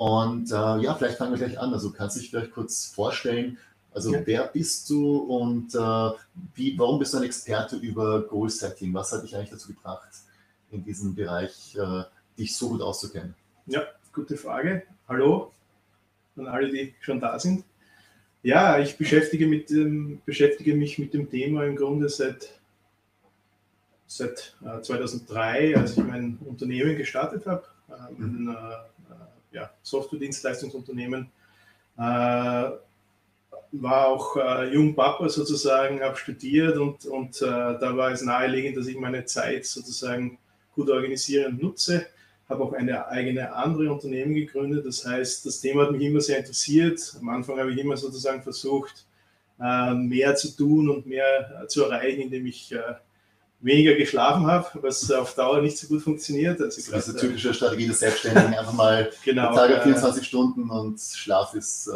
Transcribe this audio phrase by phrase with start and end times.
[0.00, 1.74] Und äh, ja, vielleicht fangen wir gleich an.
[1.74, 3.58] Also kannst du dich vielleicht kurz vorstellen,
[3.92, 4.22] also ja.
[4.24, 6.10] wer bist du und äh,
[6.54, 8.94] wie, warum bist du ein Experte über Goal Setting?
[8.94, 10.08] Was hat dich eigentlich dazu gebracht,
[10.70, 12.04] in diesem Bereich äh,
[12.38, 13.34] dich so gut auszukennen?
[13.66, 14.84] Ja, gute Frage.
[15.06, 15.52] Hallo
[16.38, 17.64] an alle, die schon da sind.
[18.42, 22.58] Ja, ich beschäftige, mit dem, beschäftige mich mit dem Thema im Grunde seit,
[24.06, 28.48] seit äh, 2003, als ich mein Unternehmen gestartet habe, äh, mhm.
[28.48, 28.90] ein äh,
[29.52, 31.30] ja, Software-Dienstleistungsunternehmen.
[31.98, 32.70] Äh,
[33.72, 38.76] war auch äh, jung Papa sozusagen, habe studiert und, und äh, da war es naheliegend,
[38.76, 40.38] dass ich meine Zeit sozusagen
[40.74, 42.06] gut organisiere und nutze.
[42.48, 44.84] Habe auch eine eigene andere Unternehmen gegründet.
[44.84, 47.16] Das heißt, das Thema hat mich immer sehr interessiert.
[47.20, 49.06] Am Anfang habe ich immer sozusagen versucht,
[49.60, 52.94] äh, mehr zu tun und mehr äh, zu erreichen, indem ich äh,
[53.60, 56.60] weniger geschlafen habe, was auf Dauer nicht so gut funktioniert.
[56.60, 60.98] Also das ist die typische Strategie des Selbstständigen, einfach mal genau, Tag 24 Stunden und
[61.00, 61.90] Schlaf ist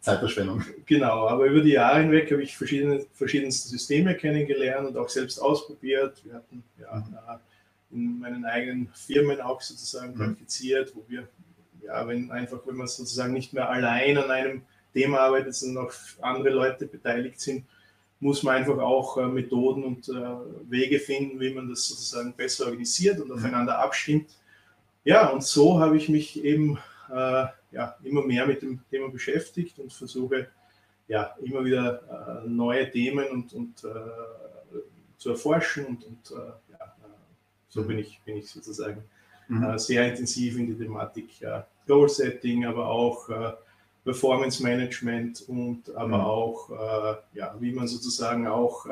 [0.00, 0.64] Zeitverschwendung.
[0.86, 5.40] Genau, aber über die Jahre hinweg habe ich verschiedene, verschiedenste Systeme kennengelernt und auch selbst
[5.40, 6.22] ausprobiert.
[6.24, 7.40] Wir hatten ja,
[7.90, 7.96] mhm.
[7.96, 10.18] in meinen eigenen Firmen auch sozusagen mhm.
[10.18, 11.28] praktiziert, wo wir,
[11.84, 14.62] ja, wenn einfach, wenn man sozusagen nicht mehr allein an einem
[14.94, 17.64] Thema arbeitet, sondern auch andere Leute beteiligt sind,
[18.20, 20.12] muss man einfach auch äh, Methoden und äh,
[20.68, 23.34] Wege finden, wie man das sozusagen besser organisiert und mhm.
[23.34, 24.30] aufeinander abstimmt.
[25.04, 26.78] Ja, und so habe ich mich eben
[27.10, 30.48] äh, ja, immer mehr mit dem Thema beschäftigt und versuche
[31.06, 33.78] ja, immer wieder neue Themen und, und
[35.16, 36.30] zu erforschen und, und
[36.70, 36.94] ja,
[37.70, 39.02] so bin ich, bin ich sozusagen
[39.48, 39.78] mhm.
[39.78, 41.30] Sehr intensiv in die Thematik
[41.86, 43.30] Goal Setting, aber auch
[44.04, 46.24] Performance Management und aber mhm.
[46.24, 48.86] auch, äh, ja, wie man sozusagen auch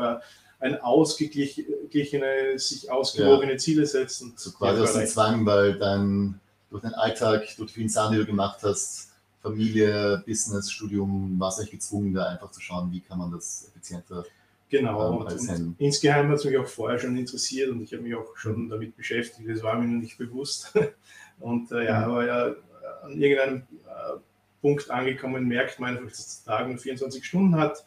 [0.59, 3.59] ein ausgeglichene, sich ausgewogene ja.
[3.59, 4.23] Ziele setzt.
[4.23, 6.41] Und so quasi aus dem Zwang, weil dann
[6.71, 9.11] durch den Alltag, durch die vielen Sachen, die du gemacht hast,
[9.43, 13.69] Familie, Business, Studium, war es euch gezwungen, da einfach zu schauen, wie kann man das
[13.69, 14.25] effizienter
[14.69, 18.03] Genau, ähm, und, und insgeheim hat es mich auch vorher schon interessiert und ich habe
[18.03, 20.73] mich auch schon damit beschäftigt, das war mir noch nicht bewusst.
[21.39, 22.55] Und äh, ja, aber ja,
[23.03, 24.19] an irgendeinem äh,
[24.67, 27.85] Punkt angekommen, merkt man einfach, dass der Tag nur 24 Stunden hat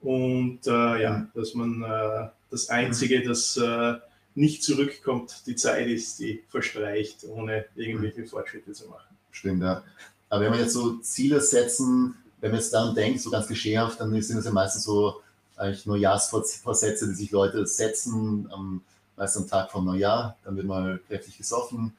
[0.00, 1.28] und äh, ja, mhm.
[1.34, 3.94] dass man äh, das Einzige, das äh,
[4.36, 8.28] nicht zurückkommt, die Zeit ist, die verstreicht, ohne irgendwelche mhm.
[8.28, 9.16] Fortschritte zu machen.
[9.32, 9.82] Stimmt, ja.
[10.28, 13.98] Aber wenn wir jetzt so Ziele setzen, wenn man jetzt daran denkt, so ganz geschärft,
[13.98, 15.20] dann sind das ja meistens so
[15.56, 18.82] eigentlich Neujahrsvorsätze, die sich Leute setzen, am,
[19.16, 21.92] meist am Tag vom Neujahr, dann wird mal kräftig gesoffen.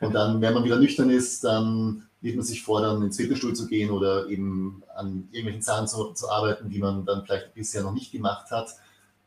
[0.00, 3.54] Und dann, wenn man wieder nüchtern ist, dann nimmt man sich vor, dann ins Fitnessstudio
[3.54, 7.82] zu gehen oder eben an irgendwelchen Zahlen zu, zu arbeiten, die man dann vielleicht bisher
[7.82, 8.70] noch nicht gemacht hat.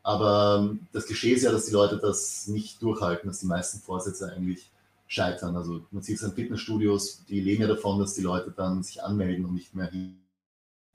[0.02, 4.30] Aber das Klischee ist ja, dass die Leute das nicht durchhalten, dass die meisten Vorsätze
[4.30, 4.70] eigentlich
[5.06, 5.56] scheitern.
[5.56, 9.02] Also man sieht es in Fitnessstudios, die leben ja davon, dass die Leute dann sich
[9.02, 10.18] anmelden und nicht mehr hin.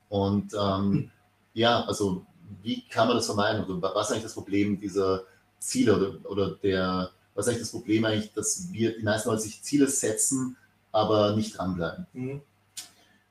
[0.10, 1.10] Und ähm,
[1.54, 2.26] ja, also
[2.62, 3.64] wie kann man das vermeiden?
[3.66, 5.24] Oder was ist eigentlich das Problem dieser
[5.60, 9.44] Ziele oder, oder der, was ist eigentlich das Problem eigentlich, dass wir die meisten Leute
[9.44, 10.58] sich Ziele setzen,
[10.92, 12.06] aber nicht dranbleiben?
[12.14, 12.42] Mhm.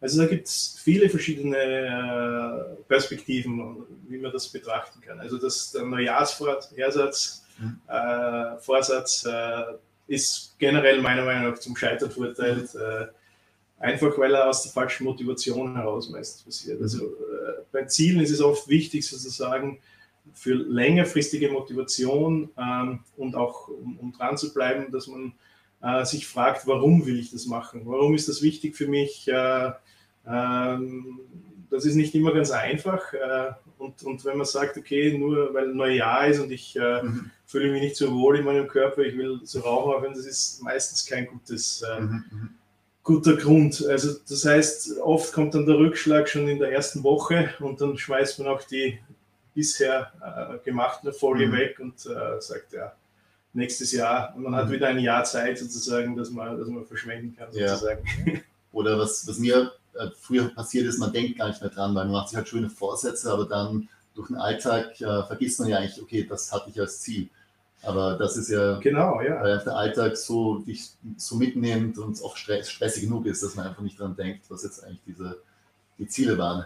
[0.01, 5.21] Also da gibt es viele verschiedene äh, Perspektiven, wie man das betrachten kann.
[5.21, 7.81] Also das, der Neujahrsvorsatz mhm.
[7.87, 9.75] äh, Vorsatz, äh,
[10.07, 13.09] ist generell meiner Meinung nach zum Scheitern verurteilt, äh,
[13.79, 16.81] einfach weil er aus der falschen Motivation heraus meistens passiert.
[16.81, 19.81] Also äh, bei Zielen ist es oft wichtig sozusagen
[20.35, 25.33] für längerfristige Motivation ähm, und auch um, um dran zu bleiben, dass man
[25.83, 27.83] äh, sich fragt, warum will ich das machen?
[27.85, 29.29] Warum ist das wichtig für mich?
[29.29, 29.73] Äh,
[30.27, 31.21] ähm,
[31.71, 33.13] das ist nicht immer ganz einfach.
[33.13, 37.31] Äh, und, und wenn man sagt, okay, nur weil Neujahr ist und ich äh, mhm.
[37.47, 40.63] fühle mich nicht so wohl in meinem Körper, ich will so rauchen aufhören, das ist
[40.63, 42.51] meistens kein gutes, äh, mhm, mhm.
[43.05, 43.85] guter Grund.
[43.87, 47.97] Also das heißt, oft kommt dann der Rückschlag schon in der ersten Woche und dann
[47.97, 48.99] schmeißt man auch die
[49.59, 51.53] bisher äh, gemachten Erfolge mhm.
[51.53, 52.93] weg und äh, sagt, ja,
[53.53, 54.33] nächstes Jahr.
[54.37, 54.73] Und man hat mhm.
[54.73, 58.05] wieder ein Jahr Zeit sozusagen, dass man, dass man verschwenden kann sozusagen.
[58.25, 58.35] Ja.
[58.73, 62.05] Oder was, was mir äh, früher passiert ist, man denkt gar nicht mehr dran, weil
[62.05, 65.79] man macht sich halt schöne Vorsätze, aber dann durch den Alltag äh, vergisst man ja
[65.79, 67.29] eigentlich, okay, das hatte ich als Ziel.
[67.83, 69.43] Aber das ist ja, genau, ja.
[69.43, 73.83] weil der Alltag so dich so mitnimmt und auch stressig genug ist, dass man einfach
[73.83, 75.39] nicht daran denkt, was jetzt eigentlich diese
[75.99, 76.65] die Ziele waren.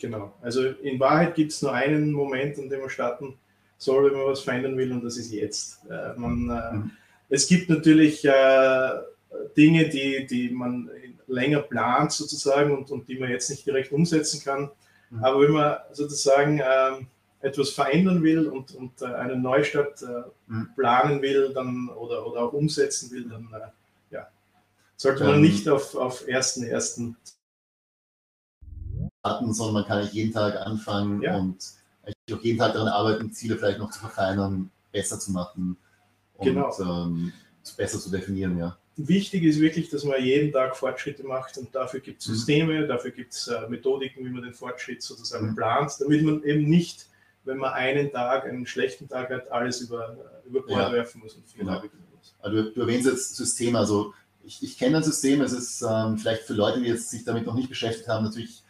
[0.00, 0.32] Genau.
[0.40, 3.38] Also in Wahrheit gibt es nur einen Moment, an dem man starten
[3.76, 5.80] soll, wenn man was verändern will, und das ist jetzt.
[5.90, 6.90] Äh, man, äh, mhm.
[7.28, 8.90] Es gibt natürlich äh,
[9.56, 10.90] Dinge, die, die man
[11.28, 14.70] länger plant sozusagen und, und die man jetzt nicht direkt umsetzen kann.
[15.10, 15.24] Mhm.
[15.24, 17.06] Aber wenn man sozusagen ähm,
[17.40, 20.70] etwas verändern will und, und äh, eine Neustadt äh, mhm.
[20.76, 24.28] planen will dann, oder, oder auch umsetzen will, dann äh, ja,
[24.96, 25.42] sollte man ähm.
[25.42, 27.14] nicht auf, auf 1.1.2020
[29.20, 31.36] starten, sondern man kann jeden Tag anfangen ja.
[31.36, 31.58] und
[32.32, 35.76] auch jeden Tag daran arbeiten, Ziele vielleicht noch zu verfeinern, besser zu machen
[36.34, 36.72] und genau.
[36.80, 37.32] ähm,
[37.76, 38.76] besser zu definieren, ja.
[38.96, 42.34] Wichtig ist wirklich, dass man jeden Tag Fortschritte macht und dafür gibt es mhm.
[42.34, 42.88] Systeme, mhm.
[42.88, 45.56] dafür gibt es äh, Methodiken, wie man den Fortschritt sozusagen mhm.
[45.56, 47.06] plant, damit man eben nicht,
[47.44, 50.92] wenn man einen Tag, einen schlechten Tag hat, alles über, äh, über Bord ja.
[50.92, 51.94] werfen muss und Fehler genau.
[52.14, 52.34] muss.
[52.40, 54.12] Also, du, du erwähnst jetzt Systeme, also
[54.42, 57.46] ich, ich kenne ein System, es ist ähm, vielleicht für Leute, die jetzt sich damit
[57.46, 58.62] noch nicht beschäftigt haben, natürlich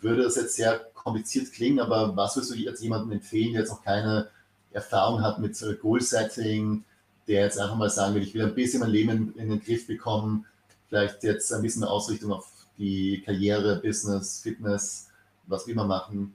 [0.00, 3.70] würde es jetzt sehr kompliziert klingen, aber was würdest du jetzt jemandem empfehlen, der jetzt
[3.70, 4.28] noch keine
[4.72, 6.84] Erfahrung hat mit Goal-Setting,
[7.26, 9.86] der jetzt einfach mal sagen will, ich will ein bisschen mein Leben in, den Griff
[9.86, 10.46] bekommen,
[10.88, 15.08] vielleicht jetzt ein bisschen eine Ausrichtung auf die Karriere, Business, Fitness,
[15.46, 16.34] was will man machen?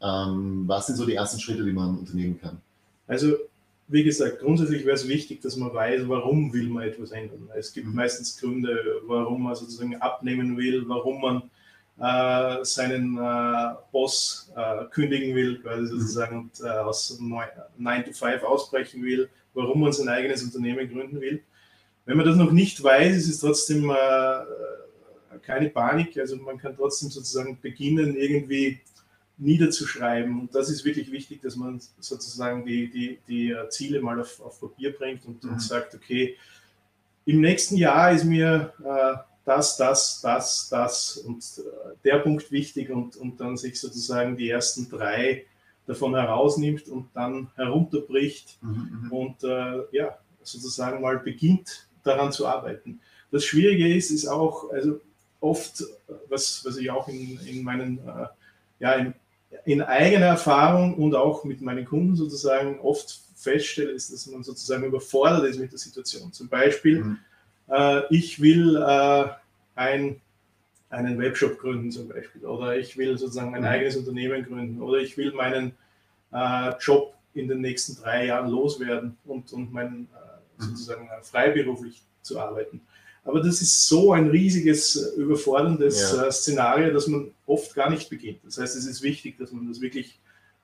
[0.00, 2.60] Ähm, was sind so die ersten Schritte, die man unternehmen kann?
[3.06, 3.36] Also
[3.88, 7.48] wie gesagt, grundsätzlich wäre es wichtig, dass man weiß, warum will man etwas ändern.
[7.56, 7.94] Es gibt mhm.
[7.94, 11.42] meistens Gründe, warum man sozusagen abnehmen will, warum man
[12.00, 18.42] äh, seinen äh, Boss äh, kündigen will, quasi sozusagen, und äh, aus 9 to 5
[18.42, 21.42] ausbrechen will, warum man sein eigenes Unternehmen gründen will.
[22.06, 26.16] Wenn man das noch nicht weiß, ist es trotzdem äh, keine Panik.
[26.18, 28.80] Also man kann trotzdem sozusagen beginnen, irgendwie
[29.36, 30.40] niederzuschreiben.
[30.40, 34.40] Und das ist wirklich wichtig, dass man sozusagen die, die, die äh, Ziele mal auf,
[34.40, 35.50] auf Papier bringt und, mhm.
[35.50, 36.36] und, sagt, okay,
[37.24, 38.72] im nächsten Jahr ist mir
[39.48, 44.50] das, das, das, das und äh, der Punkt wichtig und, und dann sich sozusagen die
[44.50, 45.46] ersten drei
[45.86, 52.46] davon herausnimmt und dann herunterbricht mhm, mhm, und äh, ja, sozusagen mal beginnt daran zu
[52.46, 53.00] arbeiten.
[53.30, 55.00] Das Schwierige ist, ist auch, also
[55.40, 55.82] oft,
[56.28, 58.26] was, was ich auch in, in meinen, äh,
[58.80, 59.14] ja, in,
[59.64, 64.84] in eigener Erfahrung und auch mit meinen Kunden sozusagen oft feststelle, ist, dass man sozusagen
[64.84, 66.34] überfordert ist mit der Situation.
[66.34, 67.18] Zum Beispiel, mhm
[67.70, 69.28] äh, ich will äh,
[69.74, 70.20] ein,
[70.90, 73.68] einen Webshop gründen zum Beispiel oder ich will sozusagen ein mhm.
[73.68, 75.72] eigenes Unternehmen gründen oder ich will meinen
[76.32, 80.68] äh, Job in den nächsten drei Jahren loswerden und, und mein, äh, mhm.
[80.68, 82.80] sozusagen freiberuflich zu arbeiten.
[83.24, 86.26] Aber das ist so ein riesiges, überforderndes ja.
[86.26, 88.38] Äh, Szenario, dass man oft gar nicht beginnt.
[88.44, 90.18] Das heißt, es ist wichtig, dass man das wirklich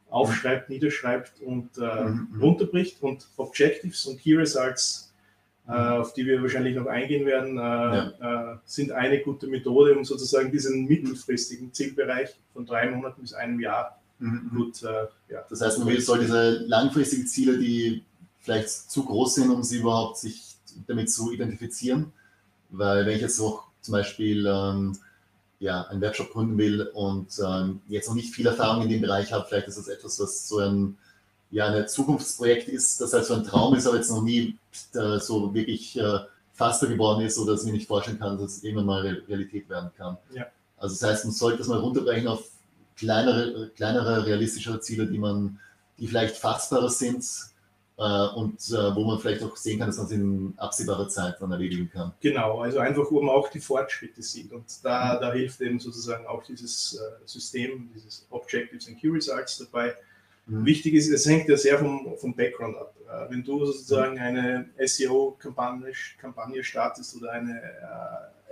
[0.08, 0.76] aufschreibt, mhm.
[0.76, 2.28] niederschreibt und äh, mhm.
[2.40, 5.03] runterbricht und Objectives und Key Results äh,
[5.72, 8.52] auf die wir wahrscheinlich noch eingehen werden, äh, ja.
[8.52, 13.60] Äh, sind eine gute Methode, um sozusagen diesen mittelfristigen Zielbereich von drei Monaten bis einem
[13.60, 14.50] Jahr mhm.
[14.54, 15.44] gut, ja.
[15.48, 18.04] Das heißt, man soll diese langfristigen Ziele, die
[18.40, 20.56] vielleicht zu groß sind, um sie überhaupt sich
[20.86, 22.12] damit zu identifizieren,
[22.70, 24.96] weil wenn ich jetzt auch zum Beispiel ähm,
[25.60, 29.32] ja, einen Webshop gründen will und ähm, jetzt noch nicht viel Erfahrung in dem Bereich
[29.32, 30.98] habe, vielleicht ist das etwas, was so ein
[31.50, 34.58] ja ein Zukunftsprojekt ist, das halt so ein Traum ist, aber jetzt noch nie
[34.94, 36.18] äh, so wirklich äh,
[36.52, 39.68] faster geworden ist oder dass ich mir nicht vorstellen kann, dass es irgendwann mal Realität
[39.68, 40.16] werden kann.
[40.32, 40.46] Ja.
[40.76, 42.44] Also das heißt, man sollte das mal runterbrechen auf
[42.96, 45.58] kleinere, kleinere, realistischere Ziele, die man,
[45.98, 47.24] die vielleicht fassbarer sind
[47.96, 51.36] äh, und äh, wo man vielleicht auch sehen kann, dass man es in absehbarer Zeit
[51.40, 52.12] dann erledigen kann.
[52.20, 54.52] Genau, also einfach, wo man auch die Fortschritte sieht.
[54.52, 55.20] Und da, mhm.
[55.20, 59.94] da hilft eben sozusagen auch dieses äh, System, dieses Objectives and Key Results dabei,
[60.46, 60.66] Mhm.
[60.66, 62.94] Wichtig ist, es hängt ja sehr vom, vom Background ab.
[63.08, 67.60] Äh, wenn du sozusagen eine SEO-Kampagne Kampagne startest oder eine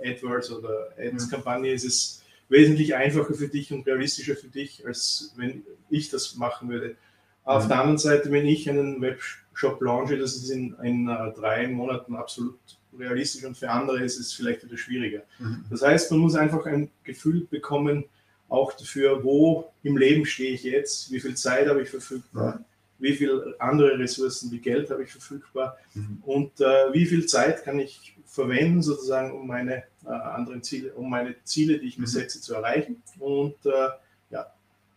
[0.01, 5.33] äh, AdWords oder Ads-Kampagne, ist es wesentlich einfacher für dich und realistischer für dich, als
[5.37, 6.95] wenn ich das machen würde.
[7.43, 7.69] Auf mhm.
[7.69, 12.15] der anderen Seite, wenn ich einen Webshop launche, das ist in, in uh, drei Monaten
[12.15, 12.57] absolut
[12.97, 15.23] realistisch und für andere ist es vielleicht wieder schwieriger.
[15.39, 15.65] Mhm.
[15.69, 18.05] Das heißt, man muss einfach ein Gefühl bekommen,
[18.53, 22.65] auch dafür, wo im Leben stehe ich jetzt, wie viel Zeit habe ich verfügbar, ja.
[22.99, 26.19] wie viele andere Ressourcen wie Geld habe ich verfügbar mhm.
[26.23, 31.09] und äh, wie viel Zeit kann ich verwenden, sozusagen, um meine äh, anderen Ziele, um
[31.09, 32.11] meine Ziele, die ich mir mhm.
[32.11, 33.01] setze, zu erreichen.
[33.19, 33.89] Und äh,
[34.29, 34.47] ja,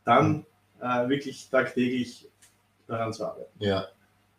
[0.05, 0.45] dann
[0.81, 2.29] äh, wirklich tagtäglich
[2.87, 3.51] daran zu arbeiten.
[3.59, 3.89] Ja,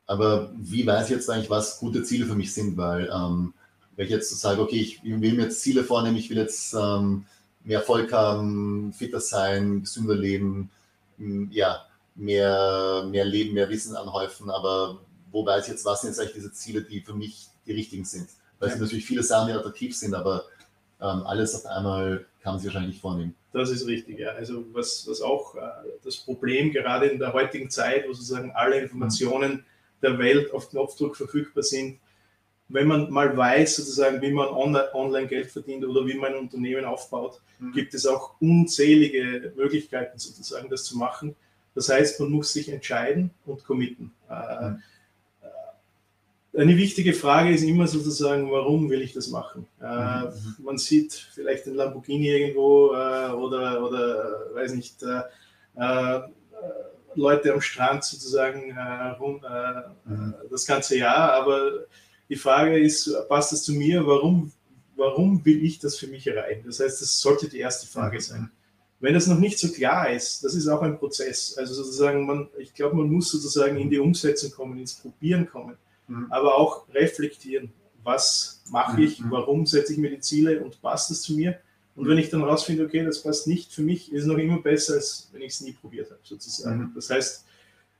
[0.05, 2.77] aber wie weiß ich jetzt eigentlich, was gute Ziele für mich sind?
[2.77, 3.53] Weil ähm,
[3.95, 7.25] wenn ich jetzt sage, okay, ich will mir jetzt Ziele vornehmen, ich will jetzt ähm,
[7.67, 10.69] mehr Erfolg haben, fitter sein, gesünder leben,
[11.51, 14.50] ja, mehr, mehr Leben, mehr Wissen anhäufen.
[14.50, 17.74] Aber wo weiß ich jetzt, was sind jetzt eigentlich diese Ziele, die für mich die
[17.74, 18.29] richtigen sind?
[18.57, 20.45] Weil es sind natürlich viele Sachen, die attraktiv sind, aber
[21.01, 23.36] ähm, alles auf einmal kann man sich wahrscheinlich nicht vornehmen.
[23.51, 24.29] Das ist richtig, ja.
[24.29, 25.59] Also was, was auch äh,
[26.05, 29.65] das Problem gerade in der heutigen Zeit, wo sozusagen alle Informationen
[30.01, 32.00] der Welt auf Knopfdruck verfügbar sind,
[32.69, 36.86] wenn man mal weiß, sozusagen, wie man online Geld verdient oder wie man ein Unternehmen
[36.86, 37.71] aufbaut, mhm.
[37.71, 41.36] gibt es auch unzählige Möglichkeiten, sozusagen, das zu machen.
[41.75, 44.12] Das heißt, man muss sich entscheiden und committen.
[44.29, 44.81] Mhm.
[46.57, 49.67] eine wichtige Frage ist immer sozusagen, warum will ich das machen?
[49.81, 50.55] Äh, mhm.
[50.59, 55.03] man sieht vielleicht den Lamborghini irgendwo oder, oder weiß nicht,
[57.17, 60.36] Leute am Strand sozusagen äh, rum, äh, mhm.
[60.50, 61.86] das ganze Jahr, aber
[62.29, 64.05] die Frage ist, passt das zu mir?
[64.05, 64.51] Warum,
[64.96, 66.63] warum will ich das für mich erreichen?
[66.65, 68.51] Das heißt, das sollte die erste Frage sein.
[69.00, 71.55] Wenn das noch nicht so klar ist, das ist auch ein Prozess.
[71.57, 75.77] Also sozusagen, man, ich glaube, man muss sozusagen in die Umsetzung kommen, ins Probieren kommen
[76.07, 76.27] mhm.
[76.29, 77.72] aber auch reflektieren,
[78.03, 79.31] was mache ich, mhm.
[79.31, 81.60] warum setze ich mir die Ziele und passt das zu mir?
[81.96, 84.62] Und wenn ich dann rausfinde, okay, das passt nicht für mich, ist es noch immer
[84.62, 86.79] besser, als wenn ich es nie probiert habe, sozusagen.
[86.79, 86.91] Mhm.
[86.93, 87.46] Das heißt,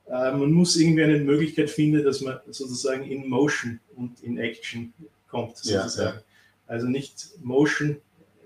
[0.08, 4.94] äh, man muss irgendwie eine Möglichkeit finden, dass man sozusagen in Motion und in Action
[5.30, 6.18] kommt, sozusagen.
[6.18, 6.24] Ja.
[6.68, 7.98] Also nicht Motion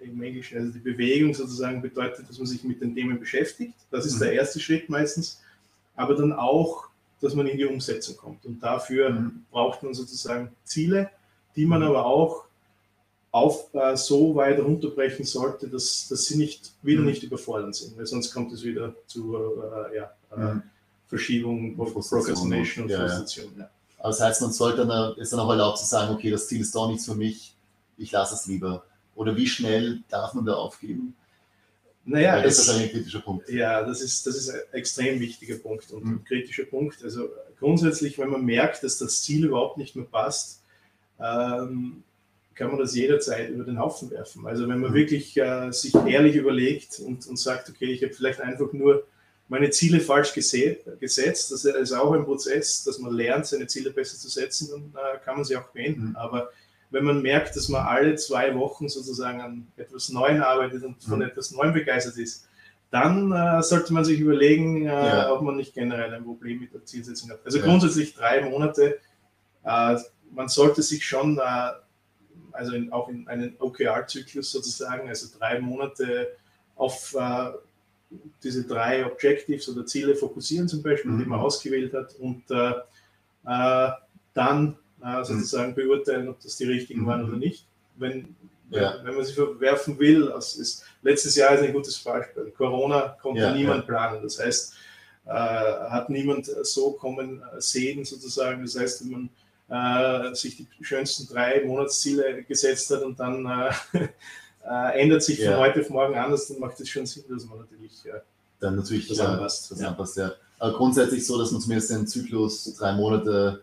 [0.01, 3.75] im Englischen, also die Bewegung sozusagen bedeutet, dass man sich mit den Themen beschäftigt.
[3.91, 4.19] Das ist mhm.
[4.21, 5.41] der erste Schritt meistens.
[5.95, 6.91] Aber dann auch
[7.21, 8.45] dass man in die Umsetzung kommt.
[8.45, 9.45] Und dafür mhm.
[9.51, 11.09] braucht man sozusagen Ziele,
[11.55, 11.87] die man mhm.
[11.87, 12.45] aber auch
[13.31, 17.07] auf, äh, so weit runterbrechen sollte, dass, dass sie nicht, wieder mhm.
[17.07, 20.63] nicht überfordert sind, weil sonst kommt es wieder zu äh, ja, äh, mhm.
[21.11, 23.51] Verschiebung, Procrastination und ja, Frustration.
[23.59, 23.69] Ja.
[23.99, 26.61] Aber das heißt, man sollte dann, ist dann auch erlaubt zu sagen, okay, das Ziel
[26.61, 27.53] ist doch nichts für mich,
[27.97, 28.85] ich lasse es lieber.
[29.13, 31.13] Oder wie schnell darf man da aufgeben?
[32.05, 33.49] Naja, Weil das es, ist ein kritischer Punkt.
[33.49, 36.11] Ja, das ist, das ist ein extrem wichtiger Punkt und mhm.
[36.13, 37.03] ein kritischer Punkt.
[37.03, 37.27] Also
[37.59, 40.61] grundsätzlich, wenn man merkt, dass das Ziel überhaupt nicht mehr passt,
[41.19, 42.03] ähm,
[42.55, 44.47] kann man das jederzeit über den Haufen werfen.
[44.47, 44.95] Also wenn man mhm.
[44.95, 49.05] wirklich äh, sich ehrlich überlegt und, und sagt, okay, ich habe vielleicht einfach nur
[49.51, 54.17] meine Ziele falsch gesetzt, das ist auch ein Prozess, dass man lernt, seine Ziele besser
[54.17, 56.11] zu setzen, dann äh, kann man sie auch beenden.
[56.11, 56.15] Mhm.
[56.15, 56.51] Aber
[56.89, 61.19] wenn man merkt, dass man alle zwei Wochen sozusagen an etwas Neuem arbeitet und von
[61.19, 61.25] mhm.
[61.25, 62.47] etwas Neuem begeistert ist,
[62.91, 65.33] dann äh, sollte man sich überlegen, äh, ja.
[65.33, 67.41] ob man nicht generell ein Problem mit der Zielsetzung hat.
[67.43, 67.65] Also ja.
[67.65, 68.99] grundsätzlich drei Monate.
[69.65, 69.97] Äh,
[70.31, 71.71] man sollte sich schon, äh,
[72.53, 76.37] also in, auch in einen OKR-Zyklus sozusagen, also drei Monate
[76.77, 77.51] auf äh,
[78.43, 81.19] diese drei Objectives oder Ziele fokussieren zum Beispiel, mhm.
[81.19, 83.91] die man ausgewählt hat und äh,
[84.33, 87.39] dann äh, sozusagen beurteilen, ob das die richtigen waren oder mhm.
[87.39, 87.65] nicht.
[87.97, 88.35] Wenn,
[88.69, 88.95] ja.
[89.03, 92.51] wenn man sie verwerfen will, das ist, letztes Jahr ist ein gutes Beispiel.
[92.57, 93.87] Corona konnte ja, niemand ja.
[93.87, 94.23] planen.
[94.23, 94.73] Das heißt,
[95.25, 98.61] äh, hat niemand so kommen sehen sozusagen.
[98.63, 99.29] Das heißt, wenn
[99.67, 103.71] man äh, sich die schönsten drei Monatsziele gesetzt hat und dann äh,
[104.67, 107.59] äh ändert sich von heute auf morgen anders, dann macht es schon Sinn, dass man
[107.59, 108.19] natürlich äh,
[108.59, 109.71] dann natürlich das anpasst.
[109.71, 110.31] Das anpasst ja.
[110.59, 113.61] Aber grundsätzlich so, dass man zumindest den Zyklus drei Monate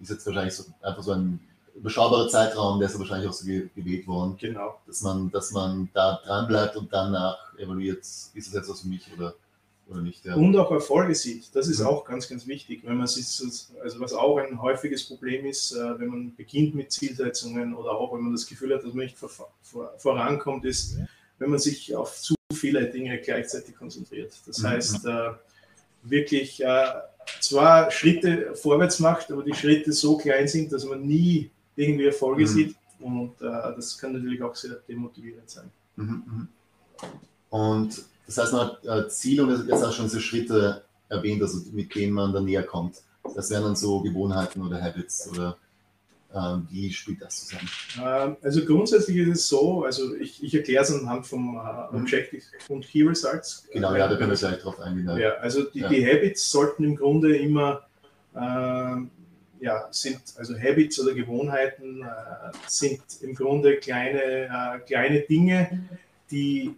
[0.00, 1.40] ist jetzt wahrscheinlich so, einfach so ein
[1.74, 4.36] überschaubarer Zeitraum, der ist ja wahrscheinlich auch so gewählt worden.
[4.38, 4.78] Genau.
[4.86, 8.88] Dass man, dass man da dran bleibt und danach evaluiert, ist es jetzt was für
[8.88, 9.34] mich oder,
[9.90, 10.24] oder nicht.
[10.24, 10.34] Ja.
[10.34, 11.54] Und auch Erfolge sieht.
[11.54, 11.86] Das ist mhm.
[11.86, 12.82] auch ganz, ganz wichtig.
[12.84, 13.26] Wenn man sich,
[13.82, 18.14] also was auch ein häufiges Problem ist, äh, wenn man beginnt mit Zielsetzungen oder auch
[18.14, 19.28] wenn man das Gefühl hat, dass man nicht vor,
[19.62, 20.96] vor, vorankommt, ist,
[21.38, 24.32] wenn man sich auf zu viele Dinge gleichzeitig konzentriert.
[24.46, 24.66] Das mhm.
[24.68, 25.30] heißt, äh,
[26.04, 26.86] wirklich äh,
[27.40, 32.42] zwar Schritte vorwärts macht, aber die Schritte so klein sind, dass man nie irgendwie Erfolge
[32.42, 32.46] mhm.
[32.46, 32.76] sieht.
[32.98, 35.70] Und das kann natürlich auch sehr demotivierend sein.
[35.96, 36.48] Mhm, mhm.
[37.48, 41.58] Und das heißt, man hat äh, Ziele und jetzt auch schon diese Schritte erwähnt, also
[41.72, 43.02] mit denen man dann näher kommt.
[43.34, 45.56] Das wären dann so Gewohnheiten oder Habits oder
[46.32, 47.68] ähm, wie spielt das zusammen?
[48.00, 52.02] Ähm, also grundsätzlich ist es so, also ich, ich erkläre es anhand vom äh, mhm.
[52.02, 53.66] Objective und Key Results.
[53.72, 55.18] Genau, ja, da können wir gleich drauf eingehen.
[55.18, 55.88] Ja, also die, ja.
[55.88, 57.84] die Habits sollten im Grunde immer,
[58.36, 62.06] äh, ja, sind, also Habits oder Gewohnheiten äh,
[62.68, 65.88] sind im Grunde kleine, äh, kleine Dinge,
[66.30, 66.76] die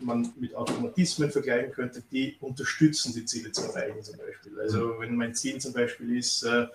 [0.00, 4.60] man mit Automatismen vergleichen könnte, die unterstützen, die Ziele zu erreichen zum Beispiel.
[4.60, 5.00] Also mhm.
[5.00, 6.66] wenn mein Ziel zum Beispiel ist, äh,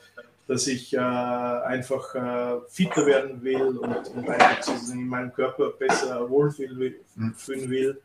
[0.47, 5.69] dass ich äh, einfach äh, fitter werden will und, und einfach sozusagen in meinem Körper
[5.71, 7.33] besser wohlfühlen will, mhm.
[7.69, 8.01] will,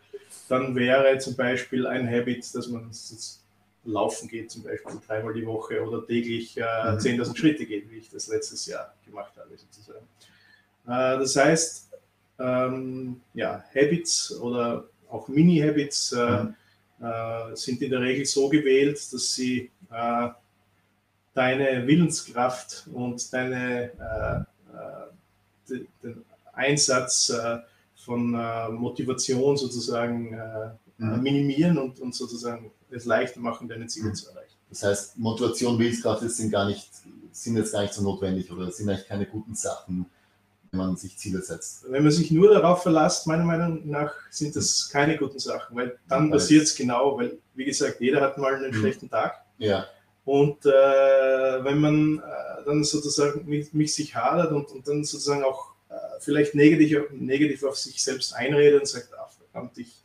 [0.49, 2.91] dann wäre zum Beispiel ein Habit, dass man
[3.85, 7.37] laufen geht, zum Beispiel dreimal die Woche oder täglich äh, 10.000 mhm.
[7.37, 10.07] Schritte geht, wie ich das letztes Jahr gemacht habe, sozusagen.
[10.85, 11.89] Das heißt,
[12.39, 16.55] ähm, ja, Habits oder auch Mini-Habits mhm.
[17.01, 20.29] Äh, sind in der Regel so gewählt, dass sie äh,
[21.33, 27.59] deine Willenskraft und deine, äh, äh den Einsatz äh,
[27.95, 28.31] von
[28.75, 30.31] Motivation sozusagen
[30.97, 31.23] mhm.
[31.23, 34.15] minimieren und, und sozusagen es leichter machen, deine Ziele mhm.
[34.15, 34.57] zu erreichen.
[34.71, 36.89] Das heißt, Motivation, Willenskraft sind gar nicht,
[37.33, 40.07] sind jetzt gar nicht so notwendig oder sind eigentlich keine guten Sachen,
[40.71, 41.91] wenn man sich Ziele setzt.
[41.91, 45.99] Wenn man sich nur darauf verlässt, meiner Meinung nach, sind das keine guten Sachen, weil
[46.09, 48.81] dann passiert es genau, weil, wie gesagt, jeder hat mal einen mhm.
[48.81, 49.35] schlechten Tag.
[49.59, 49.87] Ja.
[50.25, 50.71] Und äh,
[51.65, 55.95] wenn man äh, dann sozusagen mich, mich sich hadert und, und dann sozusagen auch äh,
[56.21, 60.05] vielleicht negativ, negativ auf sich selbst einredet und sagt, ach, verdammt, ich,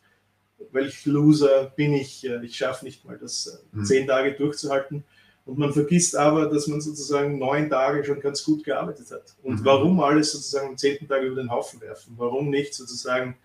[0.72, 3.84] welch Loser bin ich, äh, ich schaffe nicht mal das äh, mhm.
[3.86, 5.03] zehn Tage durchzuhalten.
[5.46, 9.36] Und man vergisst aber, dass man sozusagen neun Tage schon ganz gut gearbeitet hat.
[9.44, 9.66] Und mhm.
[9.66, 12.14] warum alles sozusagen am zehnten Tag über den Haufen werfen?
[12.18, 13.36] Warum nicht sozusagen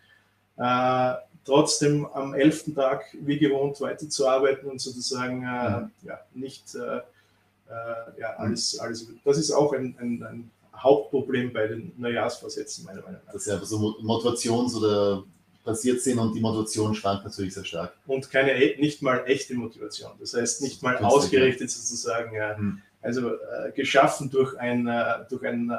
[0.56, 1.14] äh,
[1.44, 5.90] trotzdem am elften Tag wie gewohnt weiterzuarbeiten und sozusagen äh, mhm.
[6.02, 9.06] ja, nicht äh, äh ja, alles, alles.
[9.24, 13.32] Das ist auch ein, ein, ein Hauptproblem bei den Neujahrsvorsätzen, meiner Meinung nach.
[13.32, 15.24] Das ist ja so Motivations- oder
[15.64, 17.92] passiert sind und die Motivation schwankt natürlich sehr stark.
[18.06, 20.12] Und keine, e, nicht mal echte Motivation.
[20.18, 22.56] Das heißt, nicht mal Künstlich, ausgerichtet sozusagen, ja.
[22.56, 22.80] hm.
[23.02, 25.74] also äh, geschaffen durch ein, äh, durch ein äh,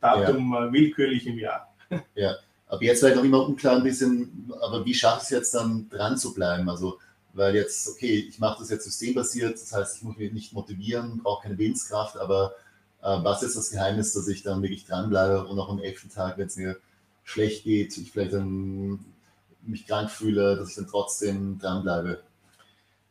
[0.00, 0.66] Datum ja.
[0.66, 1.72] Äh, willkürlich im Jahr.
[2.14, 5.54] Ja, aber jetzt vielleicht noch immer unklar ein bisschen, aber wie schaffe ich es jetzt
[5.54, 6.68] dann dran zu bleiben?
[6.68, 6.98] Also,
[7.32, 11.20] weil jetzt, okay, ich mache das jetzt systembasiert, das heißt, ich muss mich nicht motivieren,
[11.22, 12.54] brauche keine Willenskraft, aber
[13.00, 16.48] was ist das Geheimnis, dass ich dann wirklich dranbleibe und auch am elften Tag, wenn
[16.48, 16.76] es mir
[17.22, 18.98] schlecht geht, ich vielleicht dann
[19.62, 22.20] mich krank fühle, dass ich dann trotzdem dranbleibe?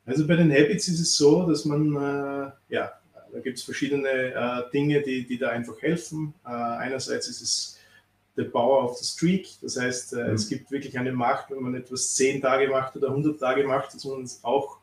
[0.06, 2.94] Also bei den Habits ist es so, dass man, äh, ja,
[3.32, 6.34] da gibt es verschiedene äh, Dinge, die, die da einfach helfen.
[6.46, 7.78] Äh, einerseits ist es
[8.38, 10.36] the power of the streak, das heißt, äh, mhm.
[10.36, 13.94] es gibt wirklich eine Macht, wenn man etwas 10 Tage macht oder 100 Tage macht,
[13.96, 14.78] dass man es auch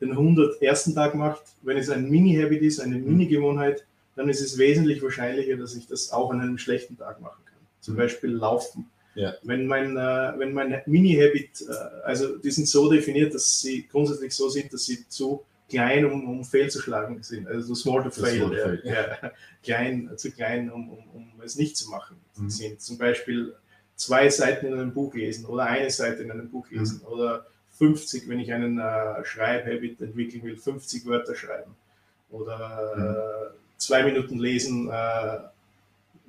[0.00, 0.94] den 101.
[0.94, 1.42] Tag macht.
[1.62, 3.06] Wenn es ein Mini-Habit ist, eine mhm.
[3.06, 3.84] Mini-Gewohnheit,
[4.16, 7.58] dann ist es wesentlich wahrscheinlicher, dass ich das auch an einem schlechten Tag machen kann.
[7.80, 7.98] Zum mhm.
[7.98, 8.90] Beispiel Laufen.
[9.14, 9.34] Ja.
[9.42, 11.72] Wenn mein, äh, wenn mein Mini-Habit, äh,
[12.04, 16.28] also die sind so definiert, dass sie grundsätzlich so sind, dass sie zu klein, um,
[16.28, 17.48] um fehlzuschlagen sind.
[17.48, 18.38] Also so small to fail.
[18.38, 18.82] Small fail.
[18.84, 19.32] Ja, ja.
[19.62, 22.50] Klein, zu klein, um, um, um es nicht zu machen mhm.
[22.50, 22.80] sind.
[22.80, 23.54] Zum Beispiel
[23.94, 26.78] zwei Seiten in einem Buch lesen oder eine Seite in einem Buch mhm.
[26.78, 27.12] lesen mhm.
[27.12, 27.46] oder
[27.78, 31.76] 50, wenn ich einen äh, Schreibhabit entwickeln will, 50 Wörter schreiben
[32.30, 33.02] oder mhm.
[33.04, 35.38] äh, zwei Minuten lesen, äh,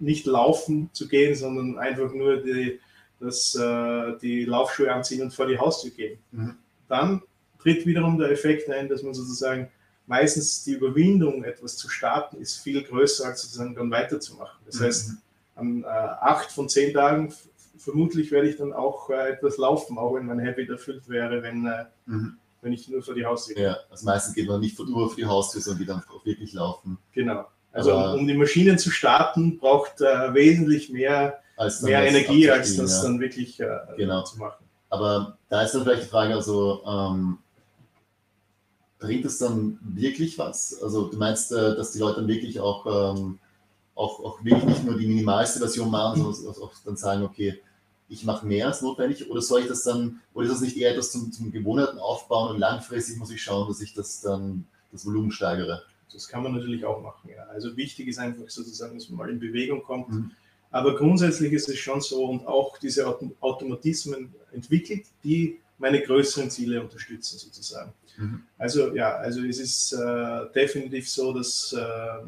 [0.02, 2.80] nicht laufen zu gehen, sondern einfach nur die,
[3.20, 6.20] das, äh, die Laufschuhe anziehen und vor die Haustür gehen.
[6.32, 6.56] Mhm.
[6.88, 7.22] Dann
[7.60, 9.70] tritt wiederum der Effekt ein, dass man sozusagen
[10.08, 14.60] meistens die Überwindung, etwas zu starten, ist viel größer, als sozusagen dann weiterzumachen.
[14.66, 14.84] Das mhm.
[14.84, 15.12] heißt,
[15.56, 17.34] an äh, acht von zehn Tagen
[17.78, 21.66] vermutlich werde ich dann auch äh, etwas laufen, auch wenn mein Habit erfüllt wäre, wenn,
[21.66, 22.38] äh, mhm.
[22.62, 23.66] wenn ich nur vor die Haustür gehe.
[23.66, 26.26] Ja, also meistens geht man nicht vor, nur vor die Haustür, sondern die dann auch
[26.26, 26.98] wirklich laufen.
[27.14, 27.46] Genau.
[27.74, 31.40] Also Aber um die Maschinen zu starten, braucht äh, wesentlich mehr,
[31.82, 33.04] mehr Energie, als das ja.
[33.04, 34.24] dann wirklich äh, genau.
[34.24, 34.66] zu machen.
[34.90, 37.38] Aber da ist dann vielleicht die Frage, also ähm,
[39.00, 40.82] bringt es dann wirklich was?
[40.82, 43.40] Also du meinst, äh, dass die Leute dann wirklich auch, ähm,
[43.96, 47.62] auch, auch wirklich nicht nur die minimalste Version machen, sondern auch dann sagen, okay,
[48.10, 50.92] ich mache mehr als notwendig oder soll ich das dann, oder ist das nicht eher
[50.92, 55.06] etwas zum, zum Gewohnheiten aufbauen und langfristig muss ich schauen, dass ich das dann das
[55.06, 55.84] Volumen steigere?
[56.14, 57.30] Das kann man natürlich auch machen.
[57.30, 57.44] Ja.
[57.46, 60.10] Also wichtig ist einfach sozusagen, dass man mal in Bewegung kommt.
[60.10, 60.32] Mhm.
[60.72, 63.06] Aber grundsätzlich ist es schon so und auch diese
[63.42, 67.94] Automatismen entwickelt, die meine größeren Ziele unterstützen sozusagen.
[68.18, 68.44] Mhm.
[68.58, 72.28] Also ja, also es ist äh, definitiv so, dass, äh,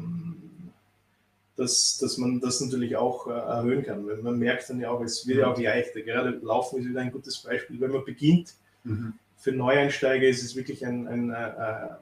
[1.56, 4.06] dass, dass man das natürlich auch äh, erhöhen kann.
[4.06, 6.02] Weil man merkt dann ja auch, es wird ja auch leichter.
[6.02, 7.80] Gerade Laufen ist wieder ein gutes Beispiel.
[7.80, 9.14] Wenn man beginnt, mhm.
[9.36, 11.94] für Neueinsteiger ist es wirklich ein, ein, ein äh,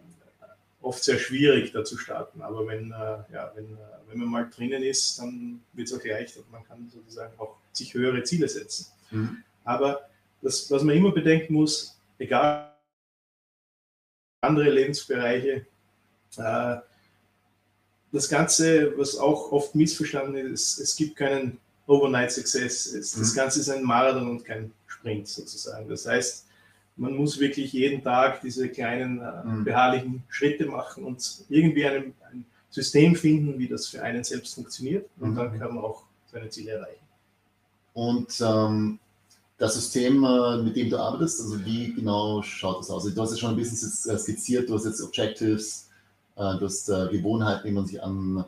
[0.82, 2.42] oft sehr schwierig, da zu starten.
[2.42, 6.04] Aber wenn, äh, ja, wenn, äh, wenn man mal drinnen ist, dann wird es auch
[6.04, 8.86] leichter und man kann sozusagen auch sich höhere Ziele setzen.
[9.10, 9.42] Mhm.
[9.64, 10.08] Aber
[10.42, 12.72] das, was man immer bedenken muss, egal
[14.42, 15.66] andere Lebensbereiche,
[16.36, 16.76] äh,
[18.12, 22.86] das Ganze, was auch oft missverstanden ist, es gibt keinen Overnight Success.
[22.86, 23.20] Es, mhm.
[23.20, 25.88] Das Ganze ist ein Marathon und kein Sprint sozusagen.
[25.88, 26.46] Das heißt,
[26.96, 29.64] man muss wirklich jeden Tag diese kleinen äh, mhm.
[29.64, 35.06] beharrlichen Schritte machen und irgendwie ein, ein, System finden, wie das für einen selbst funktioniert.
[35.20, 35.36] Und mhm.
[35.36, 37.04] dann kann man auch seine Ziele erreichen.
[37.92, 38.98] Und ähm,
[39.58, 43.04] das System, äh, mit dem du arbeitest, also wie genau schaut das aus?
[43.04, 43.76] Du hast es schon ein bisschen
[44.10, 45.90] äh, skizziert, du hast jetzt Objectives,
[46.36, 48.44] äh, du hast äh, Gewohnheiten, die man sich an,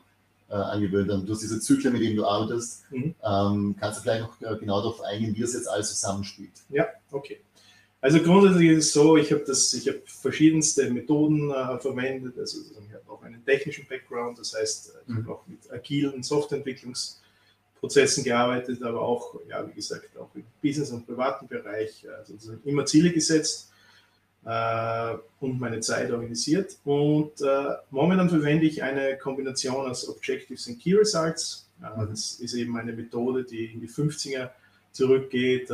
[0.48, 2.90] äh, angewöhnt hat, du hast diese Zyklen, mit denen du arbeitest.
[2.90, 3.14] Mhm.
[3.22, 6.52] Ähm, kannst du vielleicht noch genau darauf eingehen, wie das jetzt alles zusammenspielt?
[6.70, 7.40] Ja, okay.
[8.04, 12.38] Also grundsätzlich ist es so, ich habe das, ich habe verschiedenste Methoden äh, verwendet.
[12.38, 15.22] Also ich habe auch einen technischen Background, das heißt, ich mhm.
[15.22, 21.06] habe auch mit agilen Softwareentwicklungsprozessen gearbeitet, aber auch, ja, wie gesagt, auch im Business- und
[21.06, 23.70] privaten Bereich, also immer Ziele gesetzt
[24.44, 26.76] äh, und meine Zeit organisiert.
[26.84, 31.70] Und äh, momentan verwende ich eine Kombination aus Objectives und Key Results.
[31.82, 32.10] Äh, mhm.
[32.10, 34.50] Das ist eben eine Methode, die in die 50er
[34.92, 35.70] zurückgeht.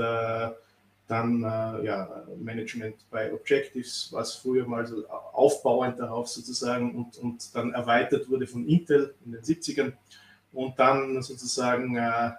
[1.11, 7.19] Äh, dann äh, ja, Management bei Objectives, was früher mal so aufbauend darauf sozusagen und,
[7.19, 9.93] und dann erweitert wurde von Intel in den 70ern
[10.53, 12.33] und dann sozusagen äh, äh,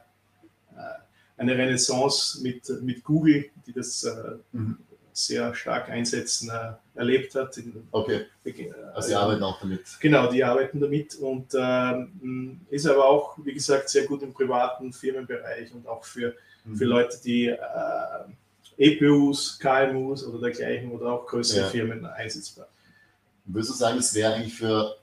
[1.38, 4.78] eine Renaissance mit, mit Google, die das äh, mhm.
[5.12, 7.58] sehr stark einsetzen, äh, erlebt hat.
[7.58, 8.26] In, okay.
[8.46, 9.82] Äh, also sie arbeiten auch damit.
[10.00, 14.94] Genau, die arbeiten damit und ähm, ist aber auch, wie gesagt, sehr gut im privaten
[14.94, 16.76] Firmenbereich und auch für, mhm.
[16.76, 17.54] für Leute, die
[18.82, 21.68] EPUs, KMUs oder dergleichen oder auch größere ja.
[21.68, 22.68] Firmen einsetzbar.
[23.46, 24.96] Würdest du sagen, es wäre eigentlich für,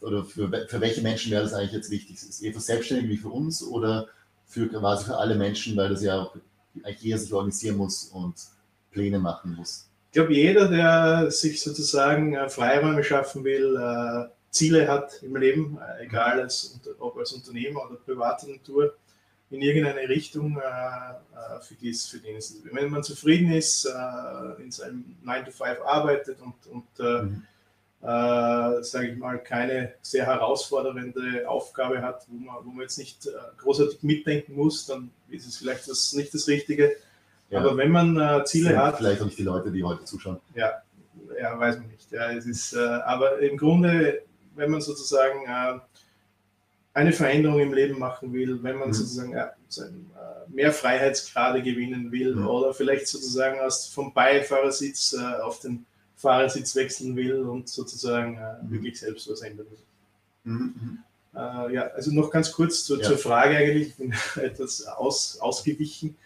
[0.00, 2.16] oder für, für welche Menschen wäre das eigentlich jetzt wichtig?
[2.16, 4.08] Ist es eher für Selbstständige wie für uns oder
[4.46, 6.36] für quasi für alle Menschen, weil das ja auch
[6.84, 8.34] eigentlich jeder sich organisieren muss und
[8.92, 9.88] Pläne machen muss?
[10.10, 15.78] Ich glaube, jeder, der sich sozusagen äh, Freiräume schaffen will, äh, Ziele hat im Leben,
[15.78, 18.94] äh, egal als, ob als Unternehmer oder private Natur,
[19.50, 22.62] in irgendeine Richtung, äh, äh, für die es für den ist.
[22.72, 27.42] Wenn man zufrieden ist, äh, in seinem 9 to 5 arbeitet und, und mhm.
[28.00, 33.28] sage ich mal, keine sehr herausfordernde Aufgabe hat, wo man, wo man jetzt nicht
[33.58, 36.96] großartig mitdenken muss, dann ist es vielleicht das, nicht das Richtige.
[37.50, 37.60] Ja.
[37.60, 38.98] Aber wenn man Ziele hat.
[38.98, 40.38] Vielleicht auch nicht die Leute, die heute zuschauen.
[40.54, 40.82] Ja,
[41.40, 42.12] ja weiß man nicht.
[42.12, 44.22] Ja, es ist, aber im Grunde,
[44.54, 45.82] wenn man sozusagen
[46.96, 48.94] eine Veränderung im Leben machen will, wenn man mhm.
[48.94, 52.46] sozusagen ja, äh, mehr Freiheitsgrade gewinnen will mhm.
[52.46, 55.84] oder vielleicht sozusagen aus, vom Beifahrersitz äh, auf den
[56.16, 58.70] Fahrersitz wechseln will und sozusagen äh, mhm.
[58.70, 59.78] wirklich selbst was ändern will.
[60.44, 60.98] Mhm, mhm.
[61.34, 63.04] Äh, ja, also noch ganz kurz zur, ja.
[63.04, 66.16] zur Frage eigentlich, ich bin etwas aus, ausgewichen.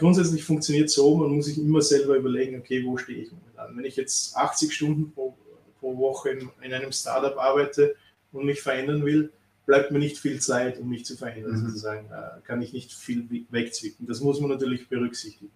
[0.00, 3.76] Grundsätzlich funktioniert so, man muss sich immer selber überlegen, okay, wo stehe ich momentan.
[3.76, 5.36] Wenn ich jetzt 80 Stunden pro,
[5.78, 7.94] pro Woche in, in einem Startup arbeite
[8.32, 9.30] und mich verändern will,
[9.68, 11.66] bleibt mir nicht viel Zeit, um mich zu verändern, mhm.
[11.66, 12.06] sozusagen.
[12.06, 14.06] Äh, kann ich nicht viel wegzwicken.
[14.06, 15.52] Das muss man natürlich berücksichtigen.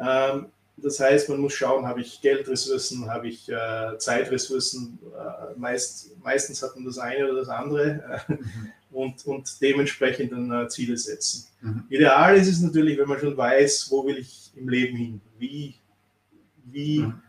[0.00, 0.46] Ähm,
[0.78, 4.98] das heißt, man muss schauen, habe ich Geldressourcen, habe ich äh, Zeitressourcen.
[5.12, 8.70] Äh, meist, meistens hat man das eine oder das andere äh, mhm.
[8.90, 11.46] und, und dementsprechend dann äh, Ziele setzen.
[11.60, 11.84] Mhm.
[11.90, 15.74] Ideal ist es natürlich, wenn man schon weiß, wo will ich im Leben hin, wie,
[16.64, 17.23] wie mhm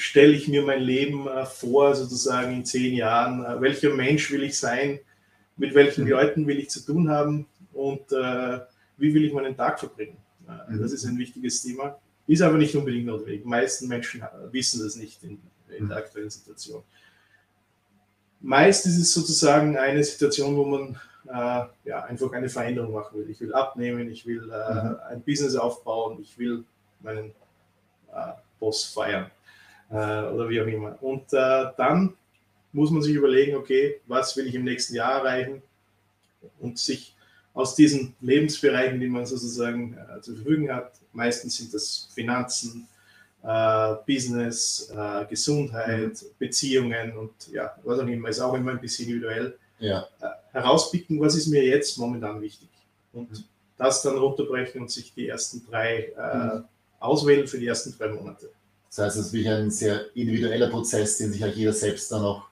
[0.00, 3.44] stelle ich mir mein Leben äh, vor, sozusagen in zehn Jahren?
[3.44, 5.00] Äh, welcher Mensch will ich sein?
[5.56, 6.10] Mit welchen mhm.
[6.10, 7.46] Leuten will ich zu tun haben?
[7.72, 8.60] Und äh,
[8.96, 10.16] wie will ich meinen Tag verbringen?
[10.48, 10.80] Äh, mhm.
[10.80, 11.98] Das ist ein wichtiges Thema.
[12.26, 13.42] Ist aber nicht unbedingt notwendig.
[13.42, 16.04] Die meisten Menschen wissen das nicht in, in der mhm.
[16.04, 16.82] aktuellen Situation.
[18.40, 23.28] Meist ist es sozusagen eine Situation, wo man äh, ja, einfach eine Veränderung machen will.
[23.28, 26.64] Ich will abnehmen, ich will äh, ein Business aufbauen, ich will
[27.02, 27.32] meinen
[28.14, 29.30] äh, Boss feiern
[29.90, 30.96] äh, oder wie auch immer.
[31.02, 32.14] Und äh, dann
[32.72, 35.62] muss man sich überlegen, okay, was will ich im nächsten Jahr erreichen
[36.60, 37.14] und sich
[37.52, 42.86] aus diesen Lebensbereichen, die man sozusagen äh, zur Verfügung hat, meistens sind das Finanzen,
[43.42, 46.26] äh, Business, äh, Gesundheit, mhm.
[46.38, 50.06] Beziehungen und ja, was auch immer, ist auch immer ein bisschen individuell, ja.
[50.20, 52.68] Äh, herauspicken, was ist mir jetzt momentan wichtig.
[53.12, 53.44] Und mhm.
[53.78, 56.64] das dann runterbrechen und sich die ersten drei mhm.
[57.00, 58.50] auswählen für die ersten drei Monate.
[58.90, 62.22] Das heißt, es ist wirklich ein sehr individueller Prozess, den sich halt jeder selbst dann
[62.22, 62.48] auch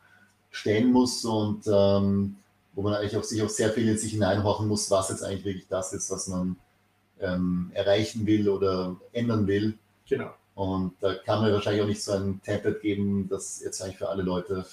[0.51, 2.37] stellen muss und ähm,
[2.75, 5.45] wo man eigentlich auch sich auch sehr viel in sich hineinhorchen muss, was jetzt eigentlich
[5.45, 6.57] wirklich das ist, was man
[7.21, 9.75] ähm, erreichen will oder ändern will.
[10.09, 10.31] Genau.
[10.55, 14.09] Und da kann man wahrscheinlich auch nicht so ein Template geben, das jetzt eigentlich für
[14.09, 14.65] alle Leute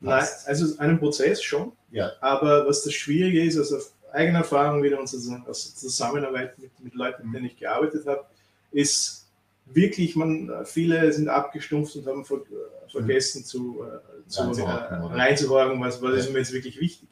[0.00, 1.72] Nein, also einen Prozess schon.
[1.90, 2.12] Ja.
[2.20, 5.04] Aber was das Schwierige ist, also auf eigene Erfahrung wieder und
[5.48, 8.24] aus Zusammenarbeit mit, mit Leuten, mit denen ich gearbeitet habe,
[8.72, 9.23] ist
[9.66, 12.42] wirklich, man, viele sind abgestumpft und haben ver,
[12.88, 13.44] vergessen mhm.
[13.44, 17.08] zu, äh, zu äh, reinzuhorchen, was, was ist mir jetzt wirklich wichtig.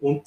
[0.00, 0.22] Und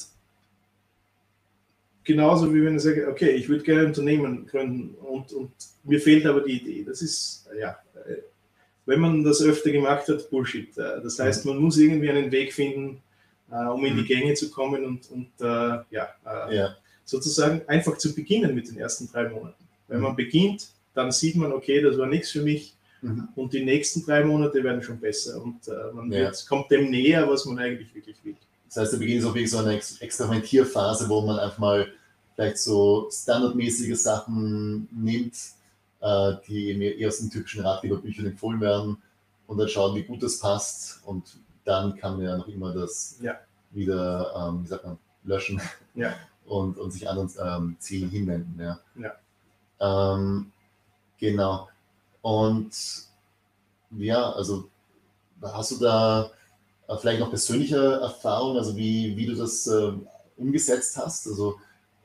[2.03, 5.51] genauso wie wenn ich sage, okay, ich würde gerne ein Unternehmen gründen und, und
[5.83, 6.83] mir fehlt aber die Idee.
[6.83, 8.17] Das ist, ja, äh,
[8.85, 10.77] wenn man das öfter gemacht hat, Bullshit.
[10.77, 11.53] Äh, das heißt, mhm.
[11.53, 13.01] man muss irgendwie einen Weg finden,
[13.47, 14.07] um in die mhm.
[14.07, 16.09] Gänge zu kommen und, und ja,
[16.49, 19.63] ja, sozusagen einfach zu beginnen mit den ersten drei Monaten.
[19.87, 22.75] Wenn man beginnt, dann sieht man, okay, das war nichts für mich.
[23.01, 23.27] Mhm.
[23.35, 26.21] Und die nächsten drei Monate werden schon besser und äh, man ja.
[26.21, 28.35] wird, kommt dem näher, was man eigentlich wirklich will.
[28.67, 31.87] Das heißt, der Beginn ist auch wirklich so eine Experimentierphase, wo man einfach mal
[32.33, 35.35] vielleicht so standardmäßige Sachen nimmt,
[36.01, 38.97] äh, die mir eher aus den typischen Ratgeberbüchern empfohlen werden
[39.47, 43.17] und dann schauen, wie gut das passt und dann kann man ja noch immer das
[43.21, 43.39] ja.
[43.71, 45.61] wieder, ähm, wie sagt man, löschen
[45.93, 46.13] ja.
[46.45, 48.59] und, und sich anderen ähm, Zielen hinwenden.
[48.59, 49.15] Ja.
[49.79, 50.51] Ähm,
[51.19, 51.69] Genau.
[52.21, 52.71] Und
[53.91, 54.69] ja, also
[55.41, 56.31] hast du da
[56.99, 59.91] vielleicht noch persönliche Erfahrungen, also wie, wie du das äh,
[60.37, 61.27] umgesetzt hast?
[61.27, 61.59] Also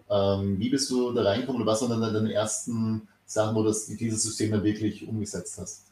[0.08, 3.72] ähm, wie bist du da reingekommen oder was waren dann deine ersten Sachen, wo du
[3.96, 5.86] dieses System dann wirklich umgesetzt hast?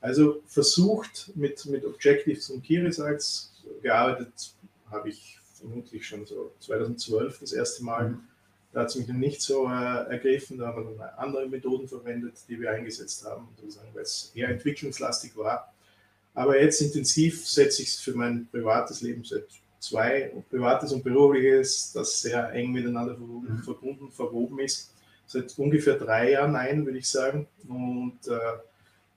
[0.00, 4.54] Also versucht mit, mit Objectives und Key Results gearbeitet
[4.90, 8.10] habe ich vermutlich schon so 2012 das erste Mal.
[8.10, 8.20] Mhm.
[8.72, 12.34] Da hat es mich nicht so äh, ergriffen, da haben wir dann andere Methoden verwendet,
[12.48, 13.48] die wir eingesetzt haben,
[13.94, 15.72] weil es eher entwicklungslastig war.
[16.34, 19.46] Aber jetzt intensiv setze ich es für mein privates Leben seit
[19.80, 23.62] zwei, privates und berufliches, das sehr eng miteinander verbunden, mhm.
[23.62, 24.92] verbunden verwoben ist,
[25.26, 27.48] seit ungefähr drei Jahren ein, würde ich sagen.
[27.68, 28.38] Und äh,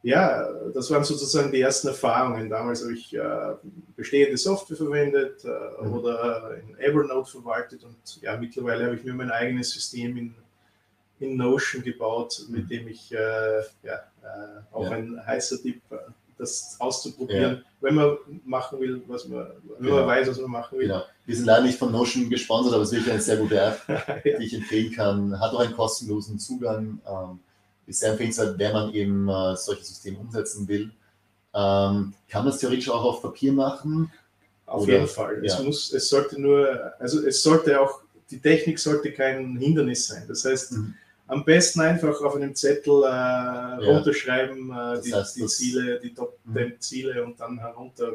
[0.03, 2.49] ja, das waren sozusagen die ersten Erfahrungen.
[2.49, 3.53] Damals habe ich äh,
[3.95, 5.93] bestehende Software verwendet äh, mhm.
[5.93, 10.35] oder in Evernote verwaltet und ja, mittlerweile habe ich mir mein eigenes System in,
[11.19, 12.67] in Notion gebaut, mit mhm.
[12.67, 14.91] dem ich äh, ja, äh, auch ja.
[14.91, 15.97] ein heißer Tipp, äh,
[16.35, 17.61] das auszuprobieren, ja.
[17.81, 19.45] wenn man machen will, was man,
[19.77, 19.97] wenn genau.
[19.97, 20.87] man weiß, was man machen will.
[20.87, 21.03] Genau.
[21.27, 24.23] Wir sind leider nicht von Notion gesponsert, aber es ist wirklich eine sehr gute App,
[24.39, 25.39] die ich empfehlen kann.
[25.39, 26.99] Hat auch einen kostenlosen Zugang.
[27.07, 27.39] Ähm,
[27.91, 30.91] ist sehr empfehlenswert, wenn man eben äh, solche Systeme umsetzen will.
[31.53, 34.11] Ähm, kann man es theoretisch auch auf Papier machen?
[34.65, 35.45] Auf Oder, jeden Fall.
[35.45, 35.53] Ja.
[35.53, 40.23] Es, muss, es sollte nur, also es sollte auch, die Technik sollte kein Hindernis sein.
[40.27, 40.95] Das heißt, mhm.
[41.27, 43.77] am besten einfach auf einem Zettel äh, ja.
[43.79, 46.79] runterschreiben, äh, die, heißt, die Ziele, die Top 10 mhm.
[46.79, 48.13] Ziele und dann herunter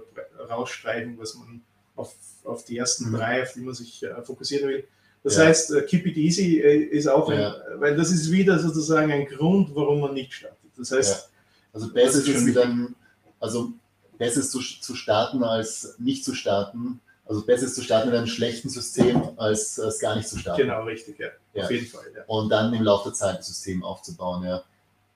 [0.49, 1.61] rausstreichen, was man
[1.95, 3.17] auf, auf die ersten mhm.
[3.17, 4.89] drei, auf die man sich äh, fokussieren will.
[5.27, 5.47] Das ja.
[5.47, 7.57] heißt, uh, Keep It Easy äh, ist auch, ein, ja.
[7.79, 10.71] weil das ist wieder sozusagen ein Grund, warum man nicht startet.
[10.79, 11.31] Das heißt,
[11.73, 12.95] also besser ist es dann,
[13.41, 13.73] also
[14.19, 17.01] besser ist zu, zu starten als nicht zu starten.
[17.25, 20.63] Also besser ist zu starten mit einem schlechten System, als es gar nicht zu starten.
[20.63, 21.27] Genau, richtig, ja.
[21.55, 21.65] ja.
[21.65, 22.05] Auf jeden Fall.
[22.15, 22.23] Ja.
[22.29, 24.63] Und dann im Laufe der Zeit das System aufzubauen, ja.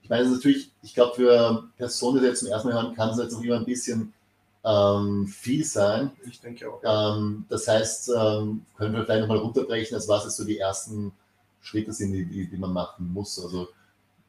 [0.03, 3.17] Ich meine, natürlich, ich glaube, für Personen, die jetzt zum ersten Mal hören, kann es
[3.17, 4.11] jetzt auch immer ein bisschen
[4.63, 6.11] ähm, viel sein.
[6.29, 6.81] Ich denke auch.
[6.83, 11.11] Ähm, das heißt, ähm, können wir vielleicht nochmal runterbrechen, als was es so die ersten
[11.61, 13.41] Schritte sind, die, die, die man machen muss.
[13.41, 13.69] Also,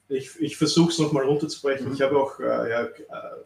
[0.08, 1.88] ich, ich versuche es nochmal runterzubrechen.
[1.88, 1.94] Mhm.
[1.94, 2.88] Ich habe auch äh, ja,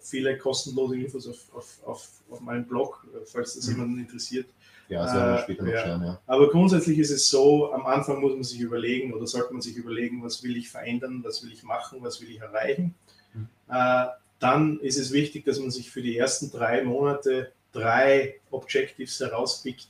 [0.01, 3.75] viele kostenlose Infos auf, auf, auf, auf meinem Blog, falls das mhm.
[3.75, 4.47] jemanden interessiert.
[4.89, 5.87] Ja, das werden wir später noch ja.
[5.87, 6.03] schauen.
[6.03, 6.21] Ja.
[6.27, 9.77] Aber grundsätzlich ist es so, am Anfang muss man sich überlegen oder sollte man sich
[9.77, 12.95] überlegen, was will ich verändern, was will ich machen, was will ich erreichen.
[13.35, 13.49] Mhm.
[13.69, 14.07] Äh,
[14.39, 19.89] dann ist es wichtig, dass man sich für die ersten drei Monate drei Objectives herauspickt,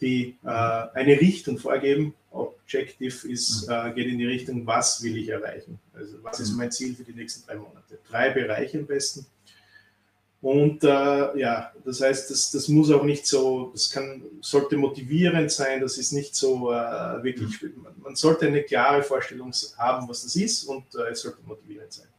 [0.00, 2.14] die äh, eine Richtung vorgeben.
[2.30, 3.72] Objective ist, mhm.
[3.72, 5.78] äh, geht in die Richtung, was will ich erreichen?
[5.92, 6.58] Also was ist mhm.
[6.58, 7.98] mein Ziel für die nächsten drei Monate?
[8.08, 9.26] Drei Bereiche am besten.
[10.40, 15.52] Und äh, ja, das heißt, das, das muss auch nicht so, das kann, sollte motivierend
[15.52, 17.86] sein, das ist nicht so äh, wirklich, mhm.
[18.02, 22.11] man sollte eine klare Vorstellung haben, was das ist und äh, es sollte motivierend sein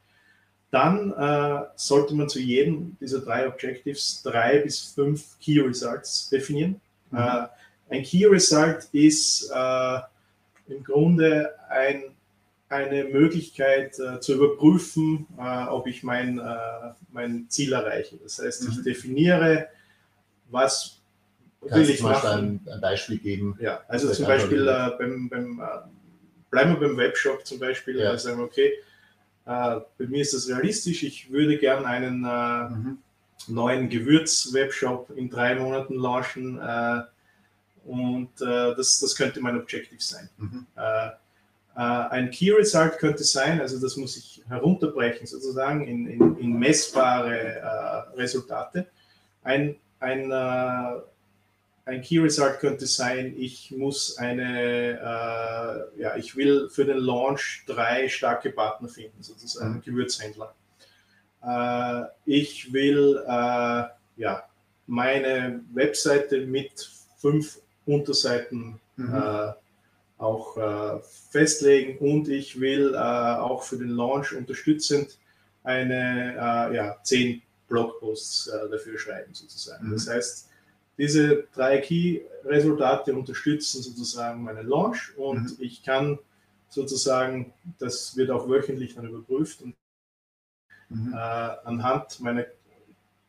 [0.74, 6.82] dann äh, sollte man zu jedem dieser drei Objectives drei bis fünf Key Results definieren.
[7.12, 7.20] Mhm.
[7.20, 7.48] Äh,
[7.92, 10.00] ein Key Result ist äh,
[10.68, 12.06] im Grunde ein,
[12.70, 18.18] eine Möglichkeit äh, zu überprüfen, äh, ob ich mein, äh, mein Ziel erreiche.
[18.24, 18.84] Das heißt, ich mhm.
[18.84, 19.68] definiere,
[20.50, 21.02] was
[21.62, 22.62] Kannst will ich machen.
[22.66, 23.60] Ein, ein, Beispiel geben?
[23.62, 24.66] Ja, also zum Beispiel
[24.98, 25.62] beim, beim
[26.50, 28.18] bleiben wir beim Webshop zum Beispiel, ja.
[28.18, 28.74] sagen wir, okay,
[29.46, 31.04] äh, bei mir ist das realistisch.
[31.04, 32.98] Ich würde gerne einen äh, mhm.
[33.48, 36.60] neuen Gewürz-Webshop in drei Monaten launchen.
[36.60, 37.02] Äh,
[37.86, 40.30] und das, das könnte mein Objective sein.
[40.38, 40.66] Mhm.
[41.76, 48.08] ein Key Result könnte sein, also das muss ich herunterbrechen sozusagen in, in, in messbare
[48.16, 48.88] Resultate.
[49.44, 50.32] Ein, ein
[51.86, 57.64] ein Key Result könnte sein, ich muss eine, äh, ja, ich will für den Launch
[57.68, 59.82] drei starke Partner finden, sozusagen mhm.
[59.82, 60.56] Gewürzhändler.
[61.46, 63.84] Äh, ich will äh,
[64.16, 64.44] ja,
[64.88, 69.14] meine Webseite mit fünf Unterseiten mhm.
[69.14, 69.54] Äh,
[70.20, 75.18] auch äh, festlegen und ich will äh, auch für den Launch unterstützend
[75.66, 76.36] eine,
[76.74, 79.88] ja, zehn Blogposts dafür schreiben, sozusagen.
[79.88, 79.94] Mhm.
[79.94, 80.50] Das heißt,
[80.98, 85.56] diese drei Key-Resultate unterstützen sozusagen meinen Launch und mhm.
[85.60, 86.20] ich kann
[86.70, 89.76] sozusagen, das wird auch wöchentlich dann überprüft und
[90.90, 91.14] mhm.
[91.14, 92.46] äh, anhand meiner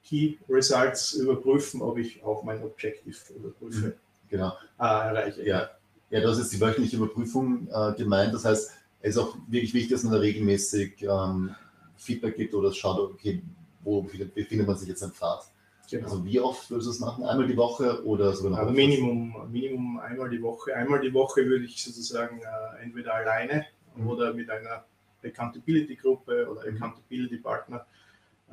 [0.04, 3.86] Key Results überprüfen, ob ich auch mein Objective überprüfe.
[3.86, 3.92] Mhm.
[4.28, 4.52] Genau.
[4.78, 5.46] Äh, erreiche.
[5.46, 5.70] Ja.
[6.10, 8.34] ja, hast jetzt die wöchentliche Überprüfung äh, gemeint.
[8.34, 11.54] Das heißt, es ist auch wirklich wichtig, dass man da regelmäßig ähm,
[11.96, 13.42] Feedback gibt oder schaut, okay,
[13.82, 15.44] wo befindet man sich jetzt am Pfad.
[15.90, 16.04] Genau.
[16.04, 17.24] Also wie oft würdest du das machen?
[17.24, 18.58] Einmal die Woche oder sogar noch?
[18.58, 20.74] Also Minimum, Minimum einmal die Woche.
[20.74, 23.66] Einmal die Woche würde ich sozusagen äh, entweder alleine
[23.96, 24.08] mhm.
[24.08, 24.84] oder mit einer
[25.22, 26.76] Accountability-Gruppe oder mhm.
[26.76, 27.86] Accountability-Partner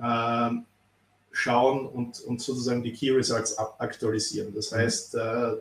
[0.01, 0.51] äh,
[1.31, 4.53] schauen und, und sozusagen die Key Results aktualisieren.
[4.53, 4.75] Das mhm.
[4.77, 5.53] heißt, äh,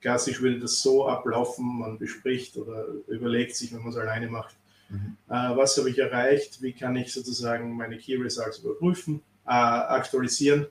[0.00, 4.56] klassisch würde das so ablaufen, man bespricht oder überlegt sich, wenn man es alleine macht,
[4.88, 5.16] Mhm.
[5.28, 6.62] Äh, was habe ich erreicht?
[6.62, 10.66] Wie kann ich sozusagen meine Key Results überprüfen, äh, aktualisieren?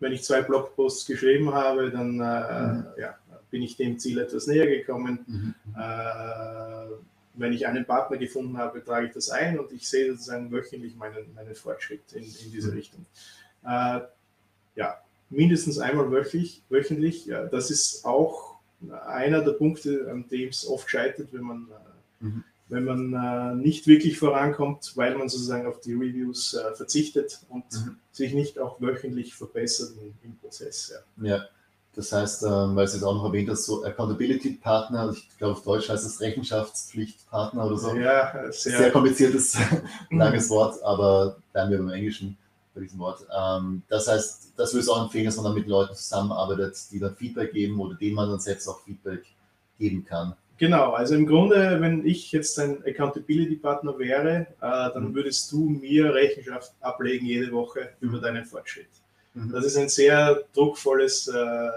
[0.00, 2.86] Wenn ich zwei Blogposts geschrieben habe, dann äh, mhm.
[2.98, 3.16] ja,
[3.50, 5.20] bin ich dem Ziel etwas näher gekommen.
[5.26, 5.54] Mhm.
[5.76, 6.96] Äh,
[7.34, 10.96] wenn ich einen Partner gefunden habe, trage ich das ein und ich sehe sozusagen wöchentlich
[10.96, 12.76] meinen, meinen Fortschritt in, in diese mhm.
[12.76, 13.06] Richtung.
[13.64, 14.00] Äh,
[14.74, 17.26] ja, mindestens einmal wöchentlich, wöchentlich.
[17.26, 18.56] Ja, das ist auch
[19.06, 21.68] einer der Punkte, an dem es oft scheitert, wenn man,
[22.20, 22.44] mhm.
[22.72, 27.64] Wenn man äh, nicht wirklich vorankommt, weil man sozusagen auf die Reviews äh, verzichtet und
[27.72, 27.96] mhm.
[28.10, 30.92] sich nicht auch wöchentlich verbessert im, im Prozess.
[31.22, 31.28] Ja.
[31.28, 31.44] ja.
[31.94, 35.62] Das heißt, ähm, weil Sie es auch noch erwähnt hast, so Accountability-Partner, ich glaube auf
[35.62, 37.94] Deutsch heißt es Rechenschaftspflichtpartner oder so.
[37.94, 39.58] Ja, sehr, sehr kompliziertes,
[40.10, 42.38] langes Wort, aber bleiben wir beim Englischen
[42.74, 43.26] bei diesem Wort.
[43.38, 46.98] Ähm, das heißt, das würde ich auch empfehlen, dass man dann mit Leuten zusammenarbeitet, die
[46.98, 49.26] dann Feedback geben oder denen man dann selbst auch Feedback
[49.78, 50.34] geben kann.
[50.62, 55.14] Genau, also im Grunde, wenn ich jetzt ein Accountability-Partner wäre, äh, dann mhm.
[55.16, 58.22] würdest du mir Rechenschaft ablegen jede Woche über mhm.
[58.22, 58.86] deinen Fortschritt.
[59.34, 59.50] Mhm.
[59.50, 61.68] Das ist ein sehr druckvolles, äh,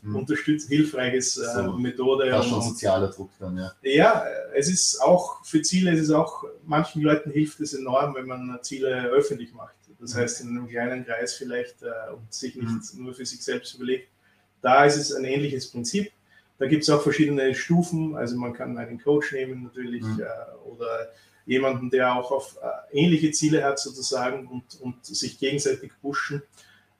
[0.00, 0.16] mhm.
[0.16, 2.30] unterstützt, hilfreiches äh, so, Methode.
[2.30, 3.72] Fast schon sozialer Druck dann, ja.
[3.82, 4.24] Ja,
[4.54, 8.58] es ist auch für Ziele, es ist auch, manchen Leuten hilft es enorm, wenn man
[8.62, 9.76] Ziele öffentlich macht.
[10.00, 10.20] Das mhm.
[10.20, 13.04] heißt, in einem kleinen Kreis vielleicht äh, und sich nicht mhm.
[13.04, 14.08] nur für sich selbst überlegt.
[14.62, 16.10] Da ist es ein ähnliches Prinzip.
[16.58, 18.16] Da gibt es auch verschiedene Stufen.
[18.16, 20.20] Also man kann einen Coach nehmen natürlich mhm.
[20.20, 21.08] äh, oder
[21.46, 26.42] jemanden, der auch auf äh, ähnliche Ziele hat sozusagen und, und sich gegenseitig pushen.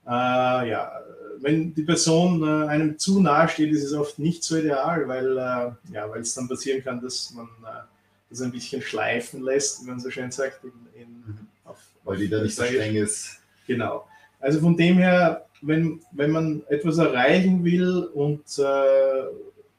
[0.07, 1.01] Äh, ja,
[1.41, 5.37] wenn die Person äh, einem zu nahe steht, ist es oft nicht so ideal, weil
[5.37, 7.83] äh, ja, es dann passieren kann, dass man äh,
[8.31, 10.63] das ein bisschen schleifen lässt, wie man so schön sagt.
[10.65, 11.47] In, in, mhm.
[11.65, 13.41] auf, weil die da nicht so streng ist.
[13.67, 14.07] Genau.
[14.39, 19.25] Also von dem her, wenn, wenn man etwas erreichen will und, äh,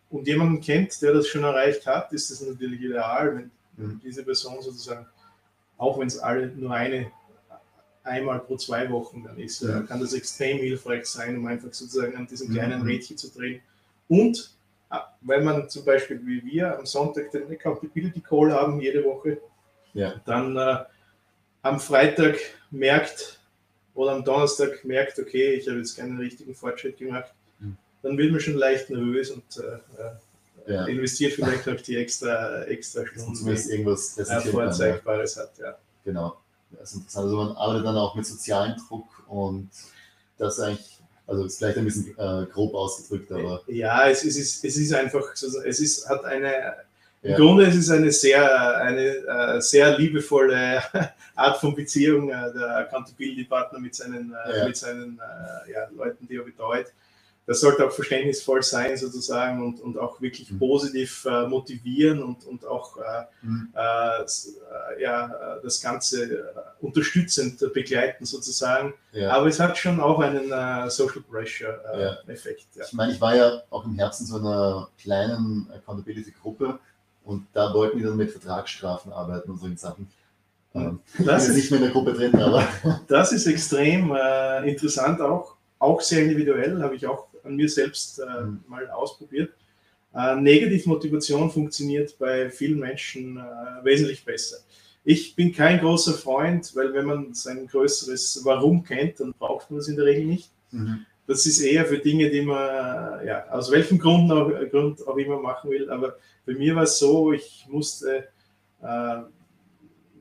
[0.10, 3.52] und jemanden kennt, der das schon erreicht hat, ist das natürlich ideal, wenn
[3.86, 4.02] mhm.
[4.04, 5.06] diese Person sozusagen,
[5.78, 7.12] auch wenn es alle nur eine
[8.08, 9.82] einmal pro zwei Wochen dann ist, ja.
[9.82, 12.88] kann das extrem hilfreich sein, um einfach sozusagen an diesem kleinen mhm.
[12.88, 13.62] Rädchen zu drehen.
[14.08, 14.56] Und
[14.90, 19.42] ah, wenn man zum Beispiel wie wir am Sonntag den Accountability Call haben, jede Woche,
[19.94, 20.14] ja.
[20.26, 20.78] dann äh,
[21.62, 22.38] am Freitag
[22.72, 23.37] merkt
[23.98, 27.78] oder am Donnerstag merkt, okay, ich habe jetzt keinen richtigen Fortschritt gemacht, mhm.
[28.02, 30.86] dann wird man schon leicht nervös und äh, äh ja.
[30.86, 34.18] investiert vielleicht noch die extra, extra Stunden, zumindest irgendwas
[34.52, 35.58] Vorzeigbares hat.
[35.60, 35.78] Ja.
[36.04, 36.38] Genau
[36.72, 37.26] das ist interessant.
[37.26, 39.70] Also man arbeitet dann auch mit sozialem Druck und
[40.38, 43.62] das eigentlich, also ist vielleicht ein bisschen äh, grob ausgedrückt, aber.
[43.68, 46.76] Ja, es ist, es ist einfach, es ist, hat eine,
[47.22, 47.38] im ja.
[47.38, 50.82] Grunde ist es eine sehr, eine äh, sehr liebevolle
[51.36, 54.68] Art von Beziehung, äh, der Accountability Partner mit seinen, äh, ja.
[54.68, 55.20] mit seinen
[55.72, 56.88] ja, Leuten, die er betreut
[57.48, 60.60] das sollte auch verständnisvoll sein sozusagen und, und auch wirklich mhm.
[60.60, 63.74] positiv äh, motivieren und, und auch äh, mhm.
[63.74, 68.94] äh, ja, das Ganze unterstützend begleiten sozusagen.
[69.14, 69.32] Ja.
[69.32, 70.50] Aber es hat schon auch einen
[70.90, 72.68] Social Pressure Effekt.
[72.76, 72.84] Ja.
[72.86, 76.80] Ich meine, ich war ja auch im Herzen so einer kleinen Accountability-Gruppe
[77.28, 80.08] und da wollten die dann mit Vertragsstrafen arbeiten und solchen Sachen.
[80.74, 82.68] Ähm, das ist nicht mehr in der Gruppe drin, aber.
[83.08, 84.16] Das ist extrem
[84.66, 88.64] interessant auch auch sehr individuell, habe ich auch an mir selbst äh, mhm.
[88.68, 89.54] mal ausprobiert.
[90.14, 94.58] Äh, Negativmotivation funktioniert bei vielen Menschen äh, wesentlich besser.
[95.04, 99.80] Ich bin kein großer Freund, weil wenn man sein größeres Warum kennt, dann braucht man
[99.80, 100.50] es in der Regel nicht.
[100.72, 101.06] Mhm.
[101.28, 105.40] Das ist eher für Dinge, die man ja, aus welchem Grund auch, Grund auch immer
[105.40, 105.90] machen will.
[105.90, 108.30] Aber bei mir war es so, ich musste,
[108.82, 108.86] äh,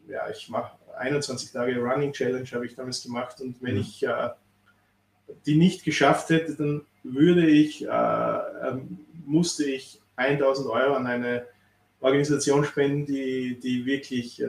[0.09, 3.41] ja, ich mache 21 Tage Running Challenge, habe ich damals gemacht.
[3.41, 3.81] Und wenn mhm.
[3.83, 4.31] ich äh,
[5.47, 11.47] die nicht geschafft hätte, dann würde ich, äh, ähm, musste ich 1000 Euro an eine
[12.01, 14.49] Organisation spenden, die, die wirklich, äh,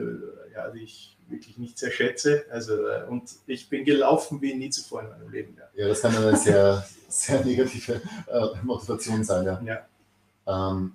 [0.54, 2.44] ja, die ich wirklich nicht sehr schätze.
[2.50, 5.56] Also, äh, und ich bin gelaufen wie nie zuvor in meinem Leben.
[5.56, 9.46] Ja, ja das kann eine sehr, sehr negative äh, Motivation sein.
[9.46, 9.62] Ja.
[10.46, 10.70] Ja.
[10.70, 10.94] Ähm,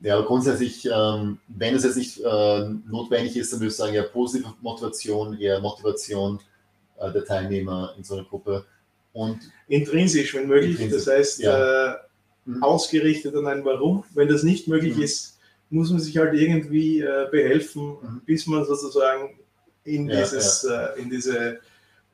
[0.00, 3.94] ja, aber grundsätzlich, ähm, wenn es jetzt nicht äh, notwendig ist, dann würde ich sagen,
[3.94, 6.38] ja, positive Motivation, eher Motivation
[6.98, 8.64] äh, der Teilnehmer in so einer Gruppe
[9.12, 11.94] und intrinsisch, wenn möglich, intrinsisch, das heißt ja.
[11.94, 11.96] äh,
[12.44, 12.62] mhm.
[12.62, 14.04] ausgerichtet an ein Warum.
[14.14, 15.02] Wenn das nicht möglich mhm.
[15.02, 15.38] ist,
[15.70, 18.22] muss man sich halt irgendwie äh, behelfen, mhm.
[18.24, 19.38] bis man sozusagen
[19.94, 20.64] in, dieses.
[20.64, 21.60] Äh, in diese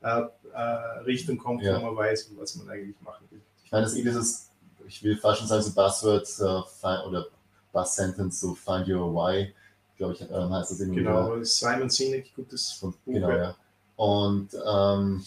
[0.01, 0.21] äh,
[0.53, 3.41] äh, Richtung kommt, wo man weiß, was man eigentlich machen will.
[3.63, 4.49] Ich meine, das ist dieses,
[4.87, 7.25] ich will fast schon sagen, so Buzzword äh, oder
[7.73, 9.53] Buzz Sentence, so Find Your Why,
[9.97, 11.03] glaube ich, ähm, heißt das irgendwie.
[11.03, 12.93] Genau, Simon Sinek, gutes Buch.
[13.05, 13.55] Genau, ja.
[13.95, 15.23] Und ähm,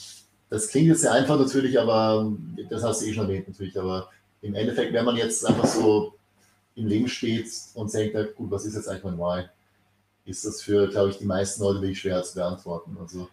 [0.49, 2.33] das klingt jetzt sehr einfach natürlich, aber
[2.71, 4.09] das hast du eh schon erwähnt natürlich, aber
[4.41, 6.15] im Endeffekt, wenn man jetzt einfach so
[6.75, 9.49] im Leben steht und denkt, gut, was ist jetzt eigentlich mein Why?
[10.29, 12.97] Ist das für, glaube ich, die meisten Leute wirklich schwer zu beantworten.
[13.01, 13.29] Also,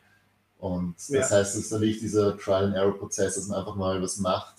[0.60, 1.30] und das ja.
[1.30, 4.56] heißt, es ist natürlich dieser Trial-and-Error-Prozess, dass man einfach mal was macht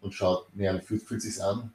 [0.00, 1.72] und schaut, naja, wie fühlt, fühlt sich an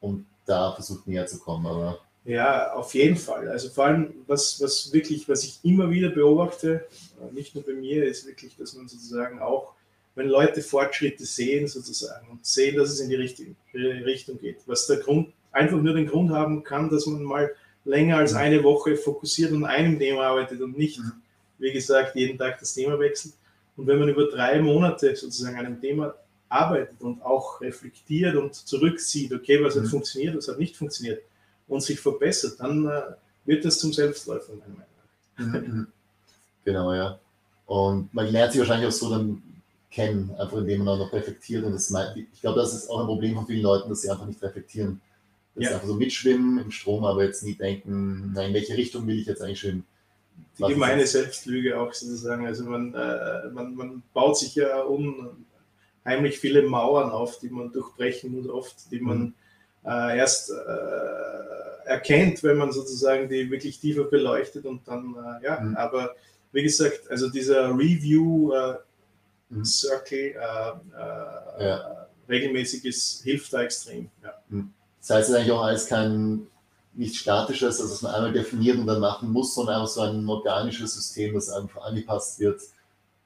[0.00, 1.66] und da versucht näher zu kommen.
[1.66, 3.48] Aber ja, auf jeden Fall.
[3.48, 6.86] Also vor allem, was, was wirklich, was ich immer wieder beobachte,
[7.32, 9.72] nicht nur bei mir, ist wirklich, dass man sozusagen auch,
[10.14, 14.86] wenn Leute Fortschritte sehen sozusagen und sehen, dass es in die richtige Richtung geht, was
[14.86, 17.50] der Grund, einfach nur den Grund haben kann, dass man mal
[17.84, 21.00] länger als eine Woche fokussiert an einem Thema arbeitet und nicht,
[21.58, 23.34] wie gesagt, jeden Tag das Thema wechselt.
[23.76, 26.14] Und wenn man über drei Monate sozusagen an einem Thema
[26.48, 29.88] arbeitet und auch reflektiert und zurückzieht, okay, was hat mhm.
[29.88, 31.22] funktioniert, was hat nicht funktioniert
[31.68, 33.02] und sich verbessert, dann äh,
[33.46, 34.84] wird das zum Selbstläufer, meiner
[35.38, 35.74] Meinung nach.
[35.74, 35.86] Mhm.
[36.64, 37.18] Genau, ja.
[37.66, 39.42] Und man lernt sich wahrscheinlich auch so dann
[39.90, 41.64] kennen, einfach indem man auch noch reflektiert.
[41.64, 44.26] Und das, ich glaube, das ist auch ein Problem von vielen Leuten, dass sie einfach
[44.26, 45.00] nicht reflektieren
[45.54, 45.70] das ja.
[45.74, 49.26] einfach so mitschwimmen im Strom, aber jetzt nie denken, na, in welche Richtung will ich
[49.26, 49.84] jetzt eigentlich schwimmen.
[50.58, 52.46] Die gemeine Selbstlüge auch sozusagen.
[52.46, 58.32] Also man, äh, man, man baut sich ja unheimlich viele Mauern auf, die man durchbrechen
[58.32, 59.34] muss, oft, die man mhm.
[59.84, 65.60] äh, erst äh, erkennt, wenn man sozusagen die wirklich tiefer beleuchtet und dann, äh, ja,
[65.60, 65.76] mhm.
[65.76, 66.14] aber
[66.52, 68.74] wie gesagt, also dieser Review äh,
[69.48, 69.64] mhm.
[69.64, 72.08] Circle äh, ja.
[72.28, 74.10] regelmäßig ist, hilft da extrem.
[74.22, 74.34] Ja.
[75.02, 76.46] Das heißt eigentlich auch alles kein
[76.94, 80.28] nicht statisches, also dass man einmal definiert und dann machen muss, sondern einfach so ein
[80.28, 82.60] organisches System, das einfach angepasst wird.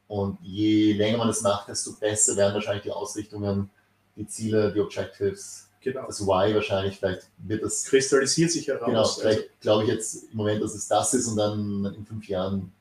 [0.09, 3.71] Und je länger man es macht, desto besser werden wahrscheinlich die Ausrichtungen,
[4.17, 5.69] die Ziele, die Objectives.
[5.81, 6.07] Genau.
[6.07, 7.85] Das Why wahrscheinlich, vielleicht wird das.
[7.85, 8.87] Kristallisiert sich heraus.
[8.87, 12.07] Genau, vielleicht also, glaube ich jetzt im Moment, dass es das ist und dann in
[12.07, 12.73] fünf Jahren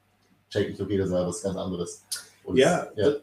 [0.50, 2.04] check ich, okay, das war was ganz anderes.
[2.44, 3.16] Und ja, ja.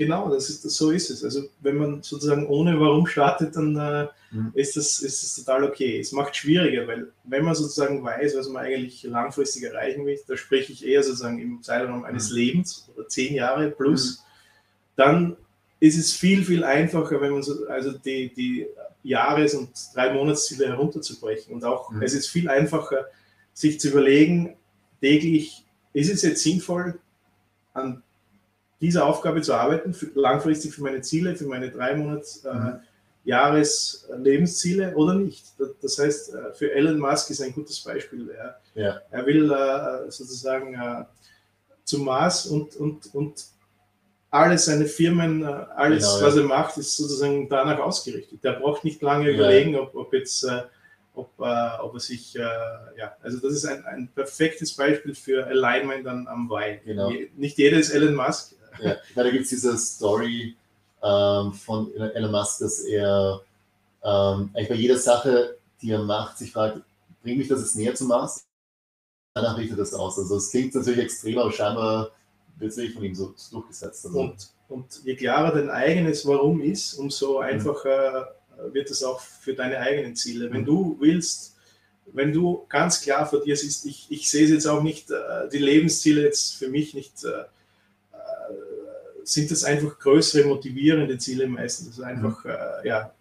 [0.00, 1.22] Genau, das ist, so ist es.
[1.22, 4.50] Also wenn man sozusagen ohne Warum startet, dann äh, mhm.
[4.54, 6.00] ist, das, ist das total okay.
[6.00, 10.38] Es macht schwieriger, weil wenn man sozusagen weiß, was man eigentlich langfristig erreichen will, da
[10.38, 12.36] spreche ich eher sozusagen im Zeitraum eines mhm.
[12.36, 14.22] Lebens oder zehn Jahre plus, mhm.
[14.96, 15.36] dann
[15.80, 18.68] ist es viel, viel einfacher, wenn man so, also die, die
[19.02, 21.52] Jahres- und drei Monatsziele herunterzubrechen.
[21.52, 22.00] Und auch mhm.
[22.00, 23.04] es ist viel einfacher,
[23.52, 24.56] sich zu überlegen,
[25.02, 26.98] täglich, ist es jetzt sinnvoll,
[27.74, 28.02] an
[28.80, 32.80] dieser Aufgabe zu arbeiten, für, langfristig für meine Ziele, für meine drei Monats äh, mhm.
[33.24, 35.44] Jahres Lebensziele oder nicht.
[35.82, 38.30] Das heißt, äh, für Elon Musk ist ein gutes Beispiel.
[38.30, 39.00] Er, ja.
[39.10, 41.04] er will äh, sozusagen äh,
[41.84, 43.44] zum Mars und, und, und
[44.30, 46.26] alle seine Firmen, äh, alles, genau, ja.
[46.26, 48.38] was er macht, ist sozusagen danach ausgerichtet.
[48.42, 49.34] Er braucht nicht lange ja.
[49.34, 50.62] überlegen, ob, ob jetzt äh,
[51.14, 52.40] ob, äh, ob er sich, äh,
[52.96, 56.80] ja, also das ist ein, ein perfektes Beispiel für Alignment dann am Why.
[56.84, 57.12] Genau.
[57.36, 60.56] Nicht jeder ist Elon Musk, ja, da gibt es diese Story
[61.02, 63.40] ähm, von Elon Musk, dass er
[64.04, 66.80] ähm, eigentlich bei jeder Sache, die er macht, sich fragt,
[67.22, 68.46] bringt mich das jetzt näher zum Mars?
[69.34, 70.18] Danach richtet das aus.
[70.18, 72.10] Also es klingt natürlich extrem, aber scheinbar
[72.58, 74.06] wird es wirklich von ihm so durchgesetzt.
[74.06, 74.20] Also.
[74.20, 77.44] Und, und je klarer dein eigenes Warum ist, umso mhm.
[77.44, 78.74] einfacher mhm.
[78.74, 80.50] wird es auch für deine eigenen Ziele.
[80.50, 80.66] Wenn mhm.
[80.66, 81.56] du willst,
[82.12, 85.48] wenn du ganz klar vor dir siehst, ich, ich sehe es jetzt auch nicht, äh,
[85.52, 87.44] die Lebensziele jetzt für mich nicht äh,
[89.24, 91.88] sind das einfach größere motivierende Ziele meistens.
[91.88, 92.50] Also einfach, mhm.
[92.50, 93.14] äh, ja,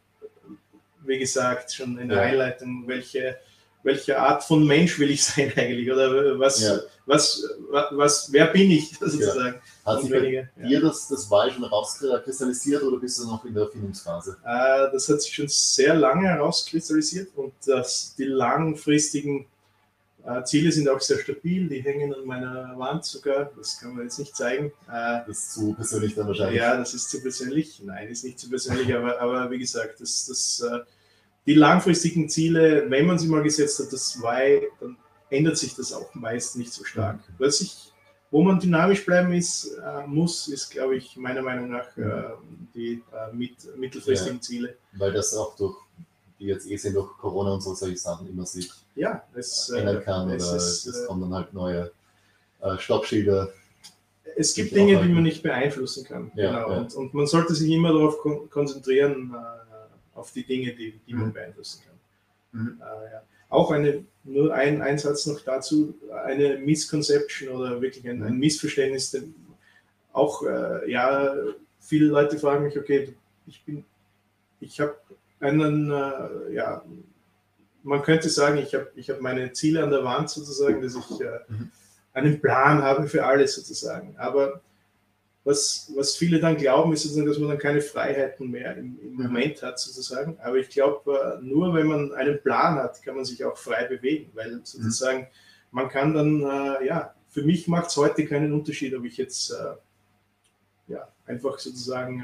[1.06, 2.24] wie gesagt, schon in der ja.
[2.24, 3.38] Einleitung, welche,
[3.84, 5.92] welche Art von Mensch will ich sein eigentlich?
[5.92, 6.80] Oder was, ja.
[7.06, 9.62] was, was, was, wer bin ich sozusagen?
[9.86, 9.94] Ja.
[9.94, 13.64] Hat sich bei dir das, das Wahl schon rauskristallisiert oder bist du noch in der
[13.64, 14.38] Erfindungsphase?
[14.44, 19.48] Äh, das hat sich schon sehr lange herauskristallisiert und das, die langfristigen
[20.26, 24.04] äh, Ziele sind auch sehr stabil, die hängen an meiner Wand sogar, das kann man
[24.04, 24.68] jetzt nicht zeigen.
[24.88, 26.58] Äh, das ist zu persönlich dann wahrscheinlich.
[26.58, 27.82] Ja, das ist zu persönlich.
[27.84, 30.80] Nein, ist nicht zu persönlich, aber, aber wie gesagt, das, das, äh,
[31.46, 34.98] die langfristigen Ziele, wenn man sie mal gesetzt hat, das Why, dann
[35.30, 37.18] ändert sich das auch meist nicht so stark.
[37.18, 37.34] Mhm.
[37.38, 37.92] Was ich,
[38.30, 42.34] wo man dynamisch bleiben ist, äh, muss, ist, glaube ich, meiner Meinung nach äh,
[42.76, 44.76] die äh, mit, mittelfristigen ja, Ziele.
[44.94, 45.78] Weil das auch durch
[46.40, 49.98] die jetzt eh sind durch Corona und so solche Sachen immer sich ja, es, ändern
[49.98, 51.92] äh, kann es oder ist, es kommen dann halt neue
[52.62, 53.52] äh, Stoppschilder.
[54.36, 56.32] Es gibt Dinge, die man nicht beeinflussen kann.
[56.36, 56.72] Ja, genau.
[56.72, 56.78] Ja.
[56.80, 61.14] Und, und, man sollte sich immer darauf kon konzentrieren, äh, auf die Dinge, die, die
[61.14, 61.22] mhm.
[61.22, 62.62] man beeinflussen kann.
[62.62, 62.82] Mhm.
[62.82, 63.22] Äh, ja.
[63.50, 68.40] Auch eine, nur ein Einsatz noch dazu, eine Misconception oder wirklich ein, ein mhm.
[68.40, 69.34] Missverständnis, denn
[70.14, 71.34] auch, äh, ja,
[71.80, 73.14] viele Leute fragen mich, okay,
[73.48, 73.84] ich bin,
[74.60, 74.96] ich habe
[75.40, 76.84] einen, äh, ja,
[77.84, 81.22] man könnte sagen, ich habe ich hab meine Ziele an der Wand sozusagen, dass ich
[81.22, 81.72] äh, mhm.
[82.14, 84.16] einen Plan habe für alles sozusagen.
[84.18, 84.62] Aber
[85.46, 89.14] was, was viele dann glauben, ist sozusagen, dass man dann keine Freiheiten mehr im, im
[89.14, 89.24] mhm.
[89.24, 90.38] Moment hat sozusagen.
[90.42, 93.86] Aber ich glaube, äh, nur wenn man einen Plan hat, kann man sich auch frei
[93.86, 95.28] bewegen, weil sozusagen
[95.72, 99.52] man kann dann, äh, ja, für mich macht es heute keinen Unterschied, ob ich jetzt
[99.52, 99.76] äh,
[100.92, 102.24] ja, einfach sozusagen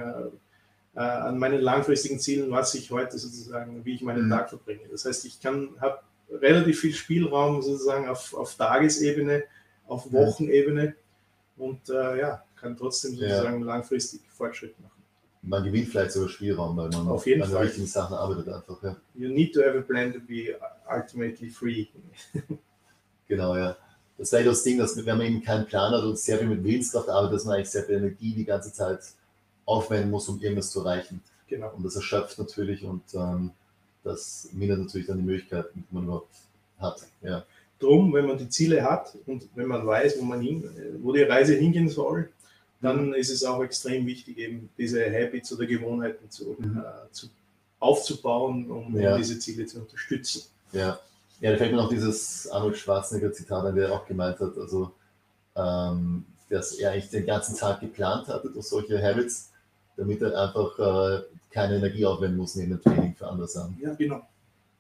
[0.96, 4.32] äh, an meinen langfristigen Zielen, was ich heute sozusagen, wie ich meinen mhm.
[4.32, 4.88] Tag verbringe.
[4.90, 6.00] Das heißt, ich kann, habe
[6.32, 9.44] relativ viel Spielraum sozusagen auf, auf Tagesebene,
[9.88, 10.96] auf Wochenebene
[11.58, 13.66] und äh, ja, kann trotzdem sozusagen ja.
[13.66, 14.92] langfristig Fortschritt machen.
[15.42, 17.66] Man gewinnt vielleicht sogar Spielraum, weil man auf jeden an Fall.
[17.66, 18.82] richtigen Sachen arbeitet einfach.
[18.82, 18.96] Ja.
[19.14, 20.58] You need to have a plan to be
[20.90, 21.86] ultimately free.
[23.28, 23.78] genau, ja.
[24.18, 26.64] Das ist das Ding, dass wenn man eben keinen Plan hat und sehr viel mit
[26.64, 29.02] Willenskraft arbeitet, dass man eigentlich sehr viel Energie die ganze Zeit
[29.66, 31.22] aufwenden muss, um irgendwas zu erreichen.
[31.48, 31.72] Genau.
[31.76, 33.52] Und das erschöpft natürlich und ähm,
[34.04, 36.36] das mindert natürlich dann die Möglichkeiten, die man überhaupt
[36.80, 37.02] hat.
[37.22, 37.44] Ja.
[37.80, 40.64] Drum, wenn man die Ziele hat und wenn man weiß, wo man hin,
[41.02, 42.30] wo die Reise hingehen soll,
[42.82, 43.14] dann mhm.
[43.14, 46.78] ist es auch extrem wichtig, eben diese Habits oder Gewohnheiten zu, mhm.
[46.78, 47.28] äh, zu
[47.80, 49.18] aufzubauen, um, ja.
[49.18, 50.44] diese Ziele zu unterstützen.
[50.72, 51.00] Ja.
[51.40, 54.92] ja, da fällt mir noch dieses Arnold Schwarzenegger Zitat an, der auch gemeint hat, also
[55.56, 59.52] ähm, dass er eigentlich den ganzen Tag geplant hatte durch solche Habits,
[59.98, 61.22] damit er einfach äh,
[61.52, 63.78] keine Energie aufwenden muss neben dem Training für andere Sachen.
[63.82, 64.22] Ja, genau.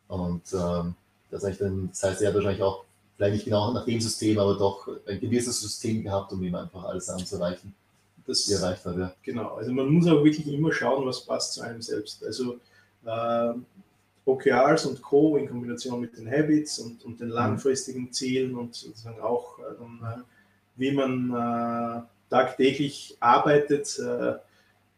[0.07, 0.95] Und ähm,
[1.31, 2.83] das, heißt, das heißt, er hat wahrscheinlich auch,
[3.15, 6.83] vielleicht nicht genau nach dem System, aber doch ein gewisses System gehabt, um ihm einfach
[6.83, 7.73] alles anzureichen,
[8.27, 8.97] das erreicht hat.
[8.97, 9.13] Ja.
[9.23, 12.23] Genau, also man muss auch wirklich immer schauen, was passt zu einem selbst.
[12.25, 12.57] Also
[13.05, 13.53] äh,
[14.25, 15.37] OKRs und Co.
[15.37, 17.35] in Kombination mit den Habits und, und den mhm.
[17.35, 20.21] langfristigen Zielen und sozusagen auch, äh, äh,
[20.75, 24.33] wie man äh, tagtäglich arbeitet, äh,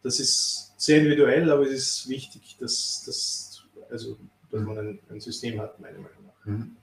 [0.03, 4.17] das ist sehr individuell, aber es ist wichtig, dass, dass, also,
[4.51, 6.45] dass man ein, ein System hat, meiner Meinung nach.
[6.45, 6.75] Mhm.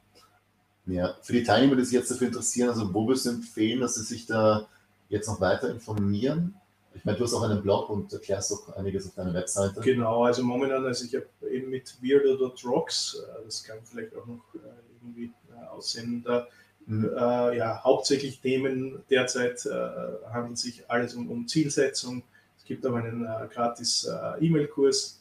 [0.86, 3.94] Ja, für die Teilnehmer, die sich jetzt dafür interessieren, also wo würdest du empfehlen, dass
[3.94, 4.68] sie sich da
[5.08, 6.54] jetzt noch weiter informieren?
[6.94, 9.80] Ich meine, du hast auch einen Blog und erklärst auch einiges auf deiner Webseite.
[9.80, 14.44] Genau, also momentan, also ich habe eben mit weirdo.rocks, äh, das kann vielleicht auch noch
[14.54, 14.58] äh,
[15.02, 16.46] irgendwie äh, aussehen, da
[16.86, 17.10] mhm.
[17.16, 22.22] äh, ja, hauptsächlich Themen derzeit äh, handelt sich alles um, um Zielsetzung,
[22.64, 25.20] es gibt auch einen äh, gratis äh, E-Mail-Kurs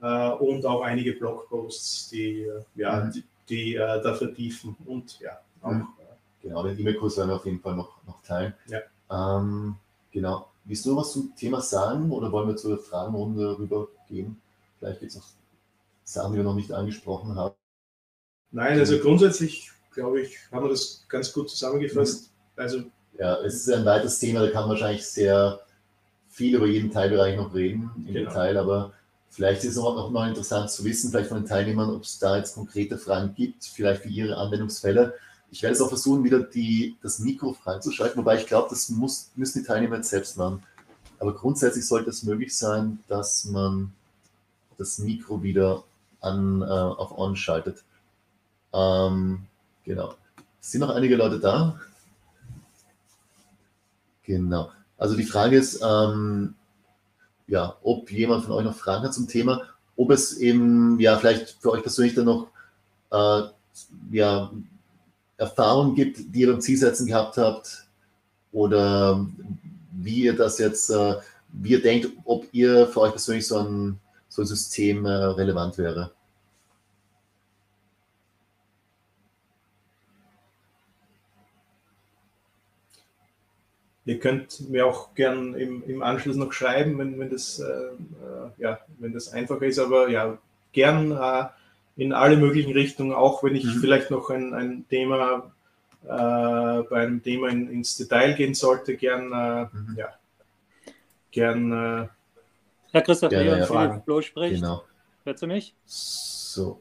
[0.00, 3.12] äh, und auch einige Blogposts, die, äh, ja, mhm.
[3.12, 5.72] die, die äh, da vertiefen und ja, auch.
[5.72, 5.88] Mhm.
[6.40, 8.54] Genau, den E-Mail-Kurs werden wir auf jeden Fall noch, noch teilen.
[8.68, 8.80] Ja.
[9.10, 9.76] Ähm,
[10.10, 10.48] genau.
[10.64, 14.40] Willst du was zum Thema sagen oder wollen wir zur Fragenrunde rübergehen?
[14.78, 15.26] Vielleicht gibt es noch
[16.04, 17.54] Sachen, die wir noch nicht angesprochen haben.
[18.50, 22.30] Nein, also grundsätzlich, glaube ich, haben wir das ganz gut zusammengefasst.
[22.56, 22.62] Mhm.
[22.62, 22.82] Also,
[23.18, 25.60] ja, es ist ein weites Thema, da kann man wahrscheinlich sehr
[26.38, 28.30] viel über jeden Teilbereich noch reden im genau.
[28.30, 28.92] Detail, aber
[29.28, 32.36] vielleicht ist es auch noch interessant zu wissen, vielleicht von den Teilnehmern, ob es da
[32.36, 35.14] jetzt konkrete Fragen gibt, vielleicht für ihre Anwendungsfälle.
[35.50, 39.30] Ich werde es auch versuchen, wieder die, das Mikro freizuschalten, wobei ich glaube, das muss,
[39.34, 40.62] müssen die Teilnehmer jetzt selbst machen.
[41.18, 43.92] Aber grundsätzlich sollte es möglich sein, dass man
[44.76, 45.82] das Mikro wieder
[46.20, 47.82] an, äh, auf On schaltet.
[48.72, 49.46] Ähm,
[49.84, 50.14] genau.
[50.60, 51.80] Sind noch einige Leute da?
[54.22, 54.70] Genau.
[54.98, 56.54] Also die Frage ist, ähm,
[57.46, 59.62] ja, ob jemand von euch noch Fragen hat zum Thema,
[59.96, 62.48] ob es eben, ja, vielleicht für euch persönlich dann noch,
[63.10, 63.42] äh,
[64.10, 64.50] ja,
[65.36, 67.86] Erfahrungen gibt, die ihr beim Zielsetzen gehabt habt
[68.52, 69.24] oder
[69.92, 71.14] wie ihr das jetzt, äh,
[71.52, 75.78] wie ihr denkt, ob ihr für euch persönlich so ein, so ein System äh, relevant
[75.78, 76.10] wäre.
[84.08, 88.50] Ihr könnt mir auch gern im, im Anschluss noch schreiben, wenn, wenn, das, äh, äh,
[88.56, 90.38] ja, wenn das einfacher ist, aber ja,
[90.72, 91.44] gern äh,
[91.98, 93.80] in alle möglichen Richtungen, auch wenn ich mhm.
[93.80, 95.52] vielleicht noch ein, ein Thema
[96.04, 99.96] äh, bei einem Thema in, ins Detail gehen sollte, gern, äh, mhm.
[99.98, 100.08] ja,
[101.30, 101.70] gern.
[101.70, 102.08] Äh,
[102.92, 104.62] Herr Christoph, ja, ja, Philipp Bloh spricht.
[104.62, 104.84] Genau.
[105.24, 105.74] Hörst du mich?
[105.84, 106.80] So.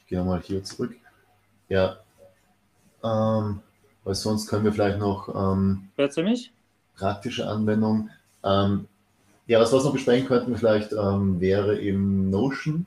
[0.00, 0.94] Ich gehe mal hier zurück.
[1.70, 1.96] Ja.
[3.02, 3.62] Ähm,
[4.04, 6.52] weil sonst können wir vielleicht noch ähm, Hörst du mich?
[6.96, 8.10] praktische Anwendungen.
[8.44, 8.86] Ähm,
[9.46, 12.86] ja, was wir noch besprechen könnten vielleicht ähm, wäre eben Notion.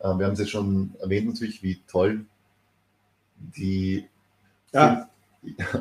[0.00, 2.24] Ähm, wir haben es jetzt schon erwähnt natürlich, wie toll
[3.36, 4.08] die...
[4.72, 5.08] Ja,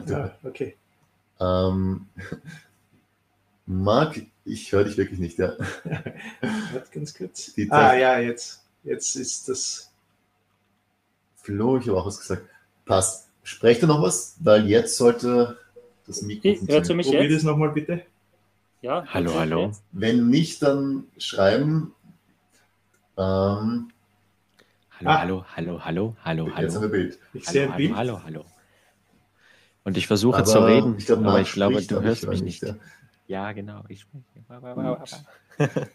[0.07, 0.75] ja okay.
[1.39, 2.07] Ähm,
[3.65, 5.53] Marc, ich höre dich wirklich nicht, ja.
[6.91, 7.53] Ganz kurz.
[7.69, 9.91] ah ja, jetzt, jetzt ist das...
[11.35, 12.43] Flo, ich habe auch was gesagt.
[12.85, 13.28] Passt.
[13.49, 14.37] Sprecht ihr noch was?
[14.41, 15.57] Weil jetzt sollte
[16.05, 17.37] das Mikro Hörst du mich Probier jetzt?
[17.37, 18.03] das nochmal bitte.
[18.83, 19.03] Ja.
[19.07, 19.71] Hallo, hallo.
[19.91, 21.95] Wenn nicht, dann schreiben.
[23.17, 23.89] Ähm,
[24.99, 25.19] hallo, ah.
[25.19, 26.61] hallo, hallo, hallo, hallo, hallo.
[26.61, 27.19] Jetzt haben wir Bild.
[27.33, 27.95] Ich hallo, sehe ein Bild.
[27.95, 28.45] Hallo, hallo,
[29.83, 32.61] Und ich versuche aber zu reden, ich glaub, aber ich glaube, du hörst mich nicht.
[32.61, 32.75] Ja.
[33.27, 35.89] ja, genau, ich spreche.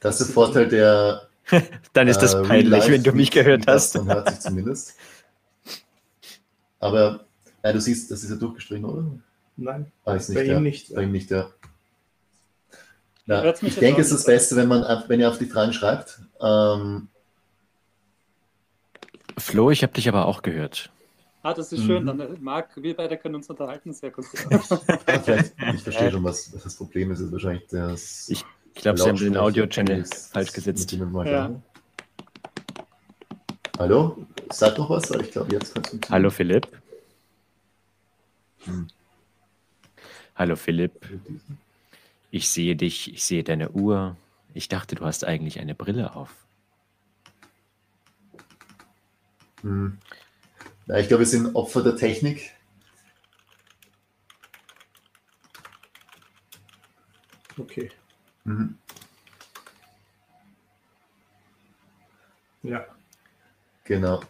[0.00, 1.27] Das ist der Vorteil der
[1.92, 3.96] dann ist das äh, peinlich, wenn du mich gehört hast.
[3.96, 4.94] Man hört sich zumindest.
[6.80, 7.24] Aber
[7.64, 9.04] ja, du siehst, das ist ja durchgestrichen, oder?
[9.56, 10.94] Nein, Weiß nicht, bei ihm nicht.
[10.94, 11.50] Bei ihm nicht, ja.
[13.26, 16.20] ja ich denke, es ist das Beste, wenn man, wenn ihr auf die Fragen schreibt.
[16.40, 17.08] Ähm,
[19.36, 20.90] Flo, ich habe dich aber auch gehört.
[21.42, 22.02] Ah, das ist schön.
[22.02, 22.06] Mhm.
[22.06, 23.92] Dann, äh, Marc, wir beide können uns unterhalten.
[23.92, 24.26] Sehr gut.
[24.34, 27.20] ich verstehe schon, was, was das Problem ist.
[27.20, 28.44] ist wahrscheinlich das ich
[28.74, 30.92] ich glaube, Sie haben den Audio-Channel falsch gesetzt.
[30.92, 31.50] Ja.
[33.78, 34.26] Hallo?
[34.50, 35.98] Sag doch was, weil ich glaube, jetzt kannst du.
[36.08, 36.66] Hallo Philipp.
[38.64, 38.88] Hm.
[40.34, 40.92] Hallo Philipp.
[42.30, 44.16] Ich sehe dich, ich sehe deine Uhr.
[44.54, 46.34] Ich dachte, du hast eigentlich eine Brille auf.
[49.62, 49.98] Hm.
[50.86, 52.52] Ja, ich glaube, wir sind Opfer der Technik.
[57.58, 57.90] Okay.
[58.48, 58.78] Mhm.
[62.62, 62.86] Ja.
[63.84, 64.22] Genau.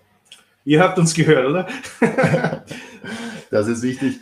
[0.65, 1.69] Ihr habt uns gehört, oder?
[3.51, 4.19] das ist wichtig.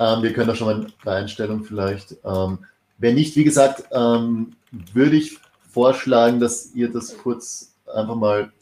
[0.00, 2.16] Ähm, wir können da schon mal eine Einstellung vielleicht.
[2.24, 2.66] Ähm,
[2.98, 5.38] wenn nicht, wie gesagt, ähm, würde ich
[5.70, 8.52] vorschlagen, dass ihr das kurz einfach mal.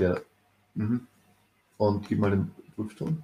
[0.00, 0.16] Ja.
[0.74, 1.06] Mhm.
[1.76, 3.22] Und gib mal den Prüfton.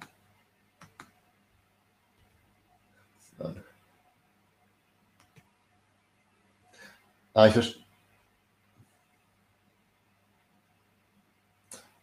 [7.35, 7.81] Ah, ich verstehe.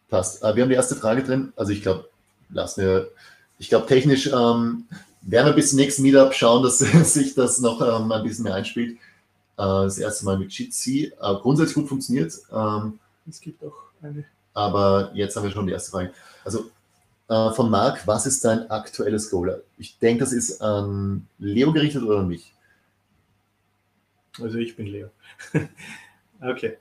[0.07, 0.43] Passt.
[0.43, 1.51] Ah, wir haben die erste Frage drin.
[1.55, 2.07] Also ich glaube,
[2.49, 3.09] lassen wir,
[3.57, 4.85] ich glaube technisch ähm,
[5.23, 6.77] werden wir bis zum nächsten Meetup schauen, dass
[7.13, 8.93] sich das noch ähm, ein bisschen mehr einspielt.
[8.93, 8.97] Äh,
[9.57, 11.11] das erste Mal mit Jitsi.
[11.19, 12.31] Äh, grundsätzlich gut funktioniert.
[12.51, 13.73] Ähm, es gibt auch
[14.03, 14.25] eine.
[14.53, 16.13] Aber jetzt haben wir schon die erste Frage.
[16.45, 16.69] Also
[17.27, 19.63] äh, von Marc, was ist dein aktuelles Goal?
[19.79, 22.52] Ich denke, das ist an Leo gerichtet oder an mich?
[24.41, 25.09] Also ich bin Leo.
[26.41, 26.77] okay.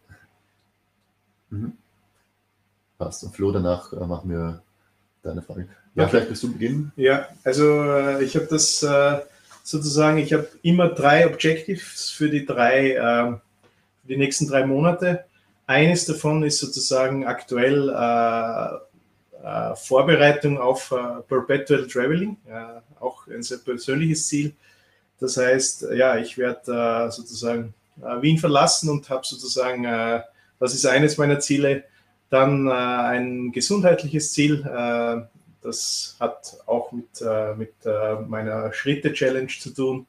[1.50, 1.74] Mhm.
[2.98, 3.24] Passt.
[3.24, 4.62] Und Flo, danach äh, machen wir
[5.22, 5.68] deine Frage.
[5.94, 6.11] Ja, okay.
[6.11, 6.92] vielleicht wirst du beginnen.
[6.96, 9.20] Ja, also äh, ich habe das äh,
[9.62, 13.40] sozusagen, ich habe immer drei Objectives für die drei, ähm,
[14.00, 15.24] für die nächsten drei Monate.
[15.66, 22.36] Eines davon ist sozusagen aktuell äh, äh, Vorbereitung auf äh, Perpetual Traveling,
[23.00, 24.55] auch ein sehr persönliches Ziel.
[25.22, 30.20] Das heißt, ja, ich werde sozusagen äh, Wien verlassen und habe sozusagen, äh,
[30.58, 31.84] das ist eines meiner Ziele,
[32.28, 34.64] dann äh, ein gesundheitliches Ziel.
[35.62, 37.22] das hat auch mit,
[37.56, 37.72] mit
[38.26, 40.06] meiner Schritte-Challenge zu tun.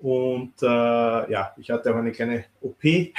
[0.00, 3.12] Und äh, ja, ich hatte auch eine kleine OP äh,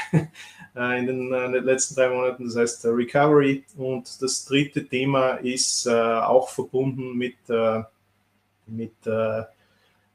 [0.75, 3.63] in den, äh, letzten drei Monaten, das heißt Recovery.
[3.77, 7.37] Und das dritte Thema ist auch verbunden mit,
[8.67, 8.93] mit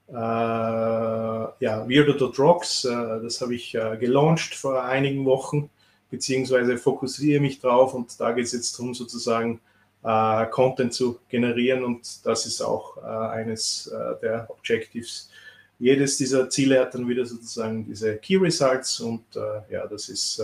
[0.08, 5.70] äh, ja, Weirdo.rocks, äh, das habe ich äh, gelauncht vor einigen Wochen,
[6.10, 9.60] beziehungsweise fokussiere mich drauf und da geht es jetzt darum, sozusagen
[10.04, 15.30] äh, Content zu generieren und das ist auch äh, eines äh, der Objectives.
[15.78, 19.24] Jedes dieser Ziele hat dann wieder sozusagen diese Key Results und
[19.68, 20.40] ja, das ist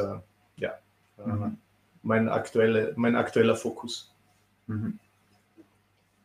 [0.56, 0.72] ja
[1.24, 1.56] mhm.
[2.02, 4.10] mein, aktuelle, mein aktueller Fokus.
[4.66, 4.98] Mhm.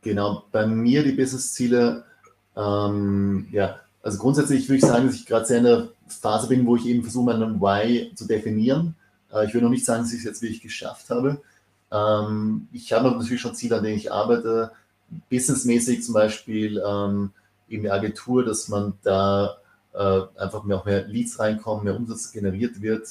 [0.01, 2.03] Genau, bei mir die Business-Ziele
[2.55, 6.65] ähm, ja, also grundsätzlich würde ich sagen, dass ich gerade sehr in der Phase bin,
[6.65, 8.95] wo ich eben versuche, meinen Why zu definieren.
[9.33, 11.41] Äh, ich würde noch nicht sagen, dass ich es jetzt wirklich geschafft habe.
[11.91, 14.71] Ähm, ich habe natürlich schon Ziele, an denen ich arbeite.
[15.29, 17.31] Businessmäßig zum Beispiel ähm,
[17.69, 19.57] eben die Agentur, dass man da
[19.93, 23.07] äh, einfach mehr, auch mehr Leads reinkommen, mehr Umsatz generiert wird.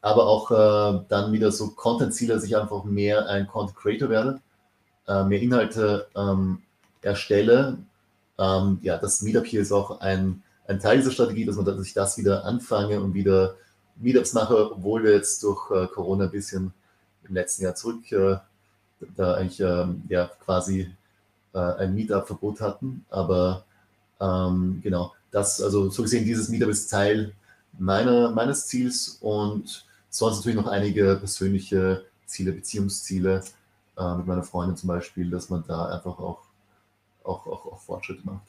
[0.00, 4.40] Aber auch äh, dann wieder so Content-Ziele, dass ich einfach mehr ein Content Creator werde,
[5.06, 6.62] äh, mehr Inhalte ähm,
[7.02, 7.78] erstelle,
[8.38, 11.84] ähm, ja, das Meetup hier ist auch ein, ein Teil dieser Strategie, dass, man, dass
[11.84, 13.56] ich das wieder anfange und wieder
[13.96, 16.72] Meetups mache, obwohl wir jetzt durch äh, Corona ein bisschen
[17.28, 18.36] im letzten Jahr zurück äh,
[19.16, 20.90] da eigentlich ähm, ja, quasi
[21.52, 23.04] äh, ein Meetup-Verbot hatten.
[23.10, 23.64] Aber
[24.20, 27.34] ähm, genau, das, also so gesehen, dieses Meetup ist Teil
[27.78, 33.42] meiner, meines Ziels und sonst natürlich noch einige persönliche Ziele, Beziehungsziele
[33.96, 36.47] äh, mit meiner Freundin zum Beispiel, dass man da einfach auch
[37.28, 38.46] auch, auch, auch Fortschritte macht.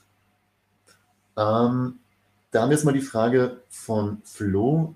[1.37, 1.99] Ähm,
[2.51, 4.95] da haben wir jetzt mal die Frage von Flo.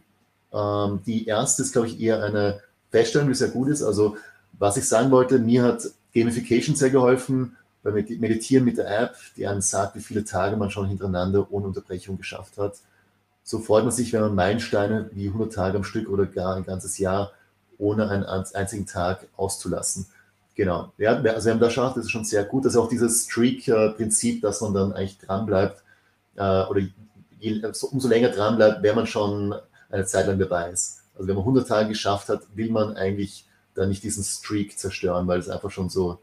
[0.52, 3.84] Ähm, die erste ist, glaube ich, eher eine Feststellung, die sehr gut ist.
[3.84, 4.18] Also,
[4.54, 9.46] was ich sagen wollte, mir hat Gamification sehr geholfen, beim Meditieren mit der App, die
[9.46, 12.78] einem sagt, wie viele Tage man schon hintereinander ohne Unterbrechung geschafft hat.
[13.44, 16.66] So freut man sich, wenn man Meilensteine wie 100 Tage am Stück oder gar ein
[16.66, 17.34] ganzes Jahr
[17.78, 20.06] ohne einen einzigen Tag auszulassen.
[20.56, 20.92] Genau.
[20.98, 22.66] Ja, also wir haben da geschafft, das ist schon sehr gut.
[22.66, 25.84] Das ist auch dieses Streak-Prinzip, dass man dann eigentlich dranbleibt
[26.36, 26.82] äh, oder
[27.40, 29.56] je, umso länger dranbleibt, wenn man schon
[29.90, 31.02] eine Zeit lang dabei ist.
[31.16, 33.46] Also wenn man 100 Tage geschafft hat, will man eigentlich
[33.76, 36.20] da nicht diesen Streak zerstören, weil es einfach schon so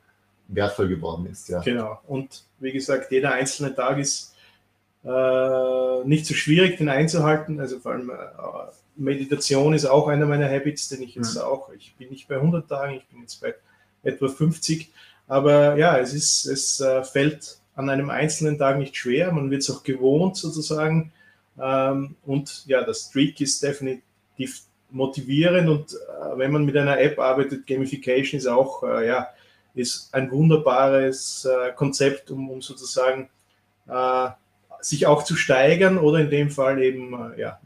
[0.49, 1.49] wertvoll geworden ist.
[1.49, 1.61] Ja.
[1.61, 2.01] Genau.
[2.07, 4.35] Und wie gesagt, jeder einzelne Tag ist
[5.05, 7.61] äh, nicht so schwierig, den einzuhalten.
[7.61, 8.15] Also vor allem äh,
[8.97, 11.43] Meditation ist auch einer meiner Habits, den ich jetzt mhm.
[11.43, 13.55] auch, ich bin nicht bei 100 Tagen, ich bin jetzt bei
[14.03, 14.91] etwa 50.
[15.27, 19.33] Aber ja, es ist, es äh, fällt an einem einzelnen Tag nicht schwer.
[19.33, 21.13] Man wird es auch gewohnt sozusagen.
[21.59, 27.19] Ähm, und ja, das Streak ist definitiv motivierend und äh, wenn man mit einer App
[27.19, 29.29] arbeitet, Gamification ist auch äh, ja,
[29.75, 33.29] ist ein wunderbares äh, Konzept, um, um sozusagen
[33.87, 34.29] äh,
[34.81, 37.61] sich auch zu steigern oder in dem Fall eben äh, ja,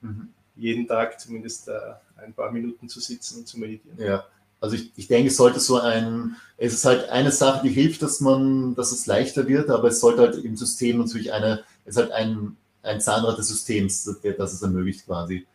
[0.00, 0.30] mhm.
[0.56, 1.70] jeden Tag zumindest
[2.16, 3.98] ein paar Minuten zu sitzen und zu meditieren.
[3.98, 4.24] Ja.
[4.60, 8.02] Also ich, ich denke, es sollte so ein, es ist halt eine Sache, die hilft,
[8.02, 11.96] dass man, dass es leichter wird, aber es sollte halt im System natürlich eine, es
[11.96, 15.46] ist halt ein, ein Zahnrad des Systems, das es ermöglicht quasi.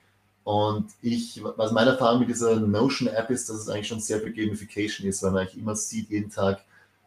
[0.43, 4.33] Und ich, was meine Erfahrung mit dieser Notion-App ist, dass es eigentlich schon sehr viel
[4.33, 6.63] Gamification ist, weil man eigentlich immer sieht jeden Tag,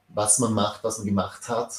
[0.09, 1.75] was man macht, was man gemacht hat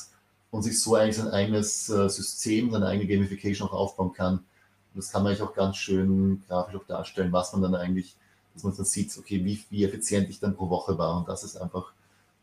[0.52, 4.36] und sich so eigentlich sein eigenes äh, System, seine eigene Gamification auch aufbauen kann.
[4.36, 4.44] Und
[4.96, 8.16] das kann man eigentlich auch ganz schön grafisch auch darstellen, was man dann eigentlich,
[8.58, 11.18] dass man dann sieht, okay, wie, wie effizient ich dann pro Woche war.
[11.18, 11.92] Und das ist einfach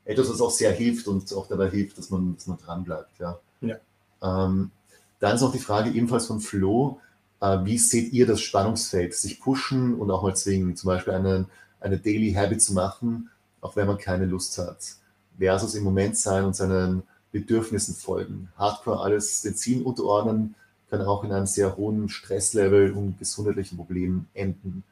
[0.05, 3.19] etwas, was auch sehr hilft und auch dabei hilft, dass man, dass man dranbleibt.
[3.19, 3.39] Ja.
[3.61, 3.77] ja.
[4.23, 4.71] Ähm,
[5.19, 7.01] dann ist noch die Frage ebenfalls von Flo,
[7.41, 11.47] äh, wie seht ihr das Spannungsfeld, sich pushen und auch mal zwingen, zum Beispiel eine,
[11.81, 14.79] eine Daily Habit zu machen, auch wenn man keine Lust hat,
[15.39, 17.03] versus im Moment sein und seinen
[17.33, 18.51] Bedürfnissen folgen.
[18.57, 20.55] Hardcore alles den Zielen unterordnen,
[20.89, 24.85] kann auch in einem sehr hohen Stresslevel und gesundheitlichen Problemen enden.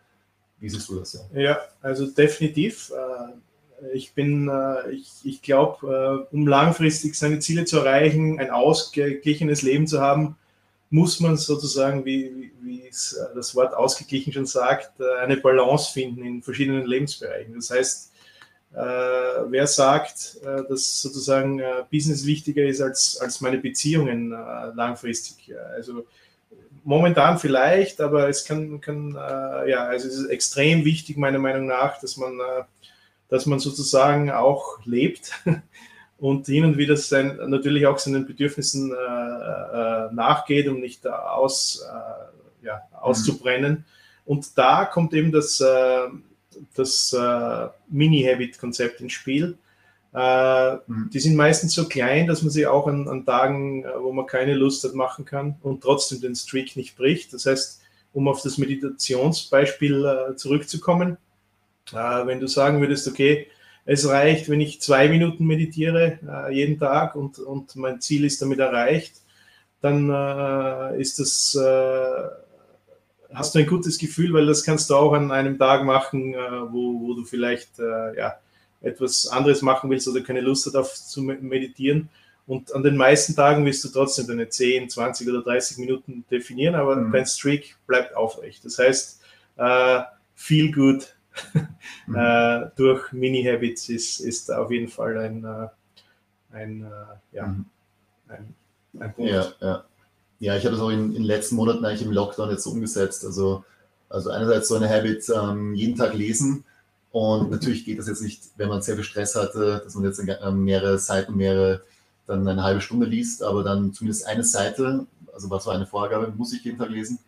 [0.62, 1.12] Wie siehst du das?
[1.34, 2.90] Ja, ja also definitiv.
[2.90, 9.62] Äh, ich bin, äh, ich, ich glaube, um langfristig seine Ziele zu erreichen, ein ausgeglichenes
[9.62, 10.36] Leben zu haben,
[10.92, 15.90] muss man sozusagen, wie, wie es äh, das Wort ausgeglichen schon sagt, äh, eine Balance
[15.90, 17.54] finden in verschiedenen Lebensbereichen.
[17.54, 18.12] Das heißt,
[18.74, 21.60] äh, wer sagt, dass sozusagen
[21.90, 25.52] Business wichtiger ist als, als meine Beziehungen langfristig?
[25.74, 26.06] Also
[26.84, 32.00] momentan vielleicht, aber es kann, kann ja, also es ist extrem wichtig, meiner Meinung nach,
[32.00, 32.40] dass man,
[33.28, 35.32] dass man sozusagen auch lebt
[36.22, 41.84] und hin und wieder sein, natürlich auch seinen Bedürfnissen äh, äh, nachgeht, um nicht aus,
[41.84, 43.72] äh, ja, auszubrennen.
[43.72, 43.84] Mhm.
[44.24, 46.06] Und da kommt eben das, äh,
[46.76, 49.58] das äh, Mini-Habit-Konzept ins Spiel.
[50.12, 50.76] Äh.
[51.12, 54.54] Die sind meistens so klein, dass man sie auch an, an Tagen, wo man keine
[54.54, 57.32] Lust hat, machen kann und trotzdem den Streak nicht bricht.
[57.32, 57.80] Das heißt,
[58.12, 61.16] um auf das Meditationsbeispiel zurückzukommen,
[61.92, 63.46] wenn du sagen würdest, okay,
[63.84, 68.40] es reicht, wenn ich zwei Minuten meditiere äh, jeden Tag und, und mein Ziel ist
[68.40, 69.14] damit erreicht,
[69.80, 75.12] dann äh, ist das, äh, hast du ein gutes Gefühl, weil das kannst du auch
[75.12, 76.38] an einem Tag machen, äh,
[76.70, 78.36] wo, wo du vielleicht äh, ja,
[78.82, 82.08] etwas anderes machen willst oder keine Lust hast, auf zu meditieren.
[82.46, 86.74] Und an den meisten Tagen wirst du trotzdem deine 10, 20 oder 30 Minuten definieren,
[86.74, 87.12] aber mhm.
[87.12, 88.64] dein Streak bleibt aufrecht.
[88.64, 89.20] Das heißt,
[89.56, 90.02] äh,
[90.34, 91.14] feel good
[92.06, 92.16] mhm.
[92.16, 95.68] äh, durch Mini-Habits ist, ist auf jeden Fall ein, äh,
[96.54, 97.64] ein, äh, ja, mhm.
[98.28, 98.54] ein,
[98.98, 99.30] ein Punkt.
[99.30, 99.84] Ja, ja.
[100.40, 102.70] ja ich habe das auch in, in den letzten Monaten eigentlich im Lockdown jetzt so
[102.70, 103.24] umgesetzt.
[103.24, 103.64] Also,
[104.08, 106.64] also einerseits so eine Habit, ähm, jeden Tag lesen.
[107.12, 110.22] Und natürlich geht das jetzt nicht, wenn man sehr viel Stress hatte, dass man jetzt
[110.52, 111.82] mehrere Seiten, mehrere,
[112.26, 116.32] dann eine halbe Stunde liest, aber dann zumindest eine Seite, also was war eine Vorgabe,
[116.36, 117.18] muss ich jeden Tag lesen.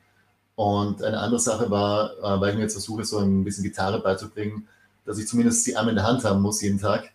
[0.56, 4.00] Und eine andere Sache war, äh, weil ich mir jetzt versuche, so ein bisschen Gitarre
[4.00, 4.68] beizubringen,
[5.04, 7.10] dass ich zumindest die Arme in der Hand haben muss jeden Tag.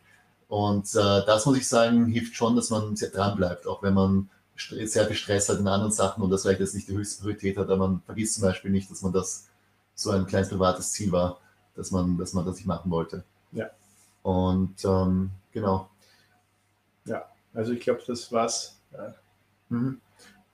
[0.47, 3.93] Und äh, das muss ich sagen, hilft schon, dass man sehr dran bleibt, auch wenn
[3.93, 7.21] man sehr viel Stress hat in anderen Sachen und das vielleicht jetzt nicht die höchste
[7.21, 9.47] Priorität hat, aber man vergisst zum Beispiel nicht, dass man das
[9.95, 11.39] so ein kleines privates Ziel war,
[11.79, 13.23] dass man, dass man das nicht machen wollte.
[13.53, 13.69] Ja.
[14.21, 15.89] Und ähm, genau.
[17.05, 18.77] Ja, also ich glaube, das war's.
[18.91, 19.15] Ja.
[19.69, 20.01] Mhm.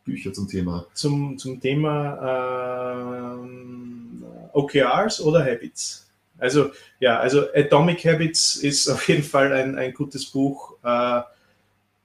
[0.04, 0.86] Bücher zum Thema?
[0.94, 4.24] Zum, zum Thema ähm,
[4.54, 6.08] OKRs oder Habits.
[6.38, 10.76] Also ja, also Atomic Habits ist auf jeden Fall ein, ein gutes Buch.
[10.84, 11.22] Äh,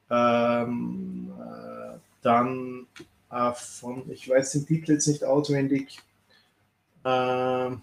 [0.09, 2.87] ähm, äh, dann
[3.31, 5.99] äh, von, ich weiß den Titel jetzt nicht auswendig.
[7.05, 7.83] Ähm,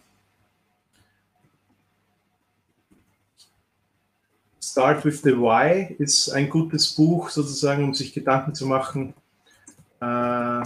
[4.78, 9.16] Start with the Why ist ein gutes Buch, sozusagen, um sich Gedanken zu machen,
[10.00, 10.64] äh,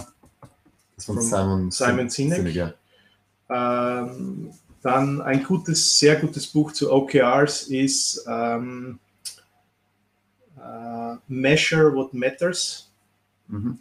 [0.98, 2.36] von Simon, Simon Sinek.
[2.36, 2.74] Sinek ja.
[3.48, 4.52] ähm,
[4.82, 8.98] dann ein gutes, sehr gutes Buch zu OKRs ist ähm,
[10.58, 12.90] äh, Measure What Matters.
[13.48, 13.78] Mhm.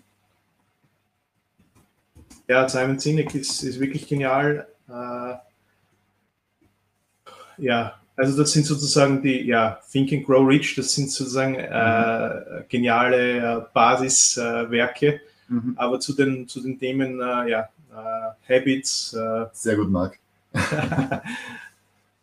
[2.48, 4.66] Ja, Simon Sinek ist, ist wirklich genial.
[4.88, 5.34] Äh,
[7.58, 12.64] ja, also das sind sozusagen die, ja, Think and Grow Rich, das sind sozusagen äh,
[12.70, 15.22] geniale äh, Basiswerke.
[15.48, 15.74] Mhm.
[15.76, 19.14] Aber zu den, zu den Themen, äh, ja, äh, Habits.
[19.14, 20.18] Äh, Sehr gut, Marc.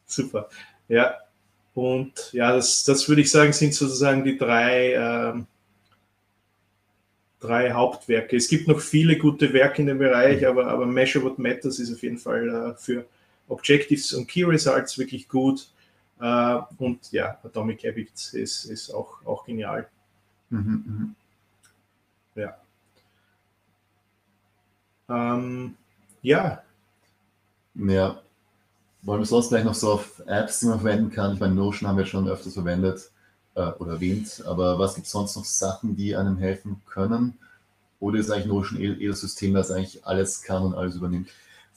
[0.07, 0.49] Super.
[0.89, 1.17] Ja,
[1.75, 5.47] und ja, das, das würde ich sagen, sind sozusagen die drei, ähm,
[7.41, 8.37] drei Hauptwerke.
[8.37, 11.93] Es gibt noch viele gute Werke in dem Bereich, aber, aber Measure What Matters ist
[11.93, 13.05] auf jeden Fall äh, für
[13.49, 15.69] Objectives und Key Results wirklich gut.
[16.21, 19.89] Äh, und ja, Atomic Habits ist, ist auch, auch genial.
[20.51, 21.15] Mhm,
[22.35, 22.43] mh.
[22.43, 22.57] Ja.
[25.09, 25.77] Ähm,
[26.23, 26.63] ja.
[27.75, 28.21] Ja.
[29.03, 31.35] Wollen wir sonst gleich noch so auf Apps, die man verwenden kann?
[31.35, 33.11] Ich meine, Notion haben wir schon öfters verwendet
[33.55, 37.39] äh, oder erwähnt, aber was gibt es sonst noch Sachen, die einem helfen können?
[38.01, 41.29] Oder ist eigentlich Notion eher das System, das eigentlich alles kann und alles übernimmt?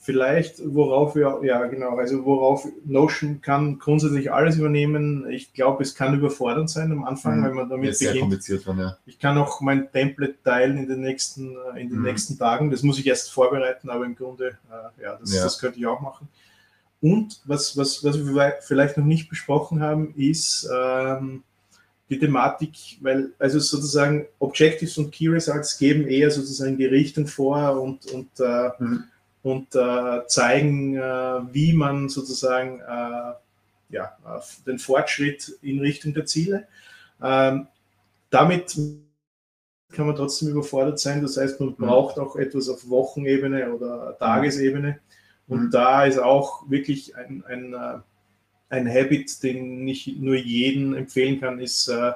[0.04, 5.30] Vielleicht, worauf wir, ja genau, also worauf Notion kann grundsätzlich alles übernehmen.
[5.30, 7.44] Ich glaube, es kann überfordernd sein am Anfang, mhm.
[7.44, 8.20] wenn man damit ja, beginnt.
[8.22, 8.96] kompliziert dann, ja.
[9.06, 12.06] Ich kann auch mein Template teilen in den nächsten, äh, in den mhm.
[12.06, 12.72] nächsten Tagen.
[12.72, 15.86] Das muss ich erst vorbereiten, aber im Grunde, äh, ja, das, ja, das, könnte ich
[15.86, 16.26] auch machen.
[17.00, 21.44] Und was, was, was wir vielleicht noch nicht besprochen haben, ist ähm,
[22.10, 27.80] die Thematik, weil also sozusagen Objectives und Key Results geben eher sozusagen die Richtung vor
[27.80, 29.04] und, und äh, mhm
[29.42, 33.32] und äh, zeigen, äh, wie man sozusagen äh,
[33.92, 34.16] ja,
[34.66, 36.66] den Fortschritt in Richtung der Ziele.
[37.22, 37.66] Ähm,
[38.30, 38.76] damit
[39.92, 41.22] kann man trotzdem überfordert sein.
[41.22, 41.76] Das heißt, man mhm.
[41.76, 44.98] braucht auch etwas auf Wochenebene oder Tagesebene.
[45.46, 45.70] Und mhm.
[45.70, 47.98] da ist auch wirklich ein, ein, äh,
[48.70, 52.12] ein Habit, den ich nur jedem empfehlen kann, ist äh,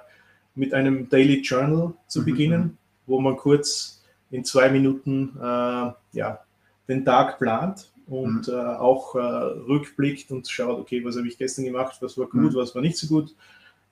[0.54, 2.24] mit einem Daily Journal zu mhm.
[2.24, 6.45] beginnen, wo man kurz in zwei Minuten äh, ja,
[6.88, 8.54] den Tag plant und mhm.
[8.54, 12.52] äh, auch äh, rückblickt und schaut, okay, was habe ich gestern gemacht, was war gut,
[12.52, 12.54] mhm.
[12.54, 13.34] was war nicht so gut.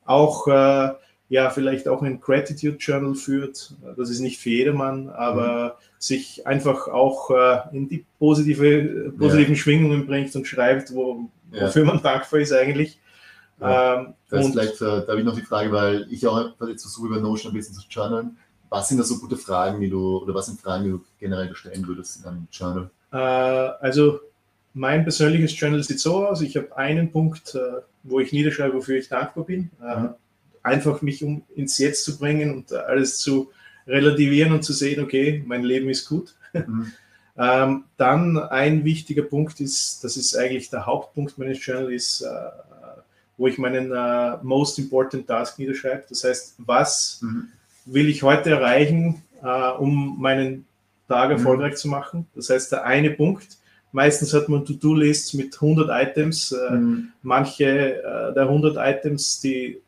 [0.04, 0.92] Auch äh,
[1.28, 3.74] ja, vielleicht auch ein Gratitude Journal führt.
[3.96, 5.84] Das ist nicht für jedermann, aber mhm.
[5.98, 9.60] sich einfach auch äh, in die positive, positiven ja.
[9.60, 13.00] Schwingungen bringt und schreibt, wo, wofür man dankbar ist eigentlich.
[13.60, 14.00] Ja.
[14.00, 17.06] Ähm, das vielleicht, äh, da habe ich noch die Frage, weil ich auch jetzt versuche
[17.06, 18.36] über Notion ein bisschen zu journalen.
[18.70, 21.54] Was sind da so gute Fragen, die du, oder was sind Fragen, die du generell
[21.54, 22.90] stellen würdest in einem Journal?
[23.12, 24.20] Äh, also
[24.74, 28.98] mein persönliches Journal sieht so aus, ich habe einen Punkt, äh, wo ich niederschreibe, wofür
[28.98, 29.70] ich dankbar bin.
[29.82, 30.08] Äh, mhm.
[30.62, 33.52] Einfach mich um ins Jetzt zu bringen und alles zu
[33.86, 36.34] relativieren und zu sehen, okay, mein Leben ist gut.
[36.52, 36.92] Mhm.
[37.38, 42.26] ähm, dann ein wichtiger Punkt ist, das ist eigentlich der Hauptpunkt meines Journals, ist,
[43.36, 43.92] wo ich meinen
[44.42, 46.04] Most Important Task niederschreibe.
[46.08, 47.48] Das heißt, was mhm
[47.84, 50.66] will ich heute erreichen, äh, um meinen
[51.08, 51.36] Tag mhm.
[51.36, 51.76] erfolgreich mhm.
[51.76, 52.26] zu machen.
[52.34, 53.58] Das heißt, der eine Punkt,
[53.92, 56.52] meistens hat man To-Do-Lists mit 100 Items.
[56.52, 57.12] Äh, mhm.
[57.22, 59.80] Manche äh, der 100 Items, die, äh,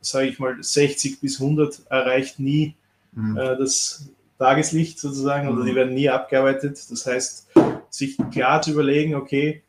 [0.00, 2.74] sage ich mal, 60 bis 100 erreicht nie
[3.12, 3.36] mhm.
[3.36, 5.76] Äh, das Tageslicht sozusagen oder die mhm.
[5.76, 6.80] werden nie abgearbeitet.
[6.90, 7.48] Das heißt,
[7.90, 9.62] sich klar zu überlegen, okay,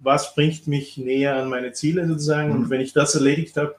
[0.00, 2.70] was bringt mich näher an meine Ziele sozusagen und mhm.
[2.70, 3.76] wenn ich das erledigt habe,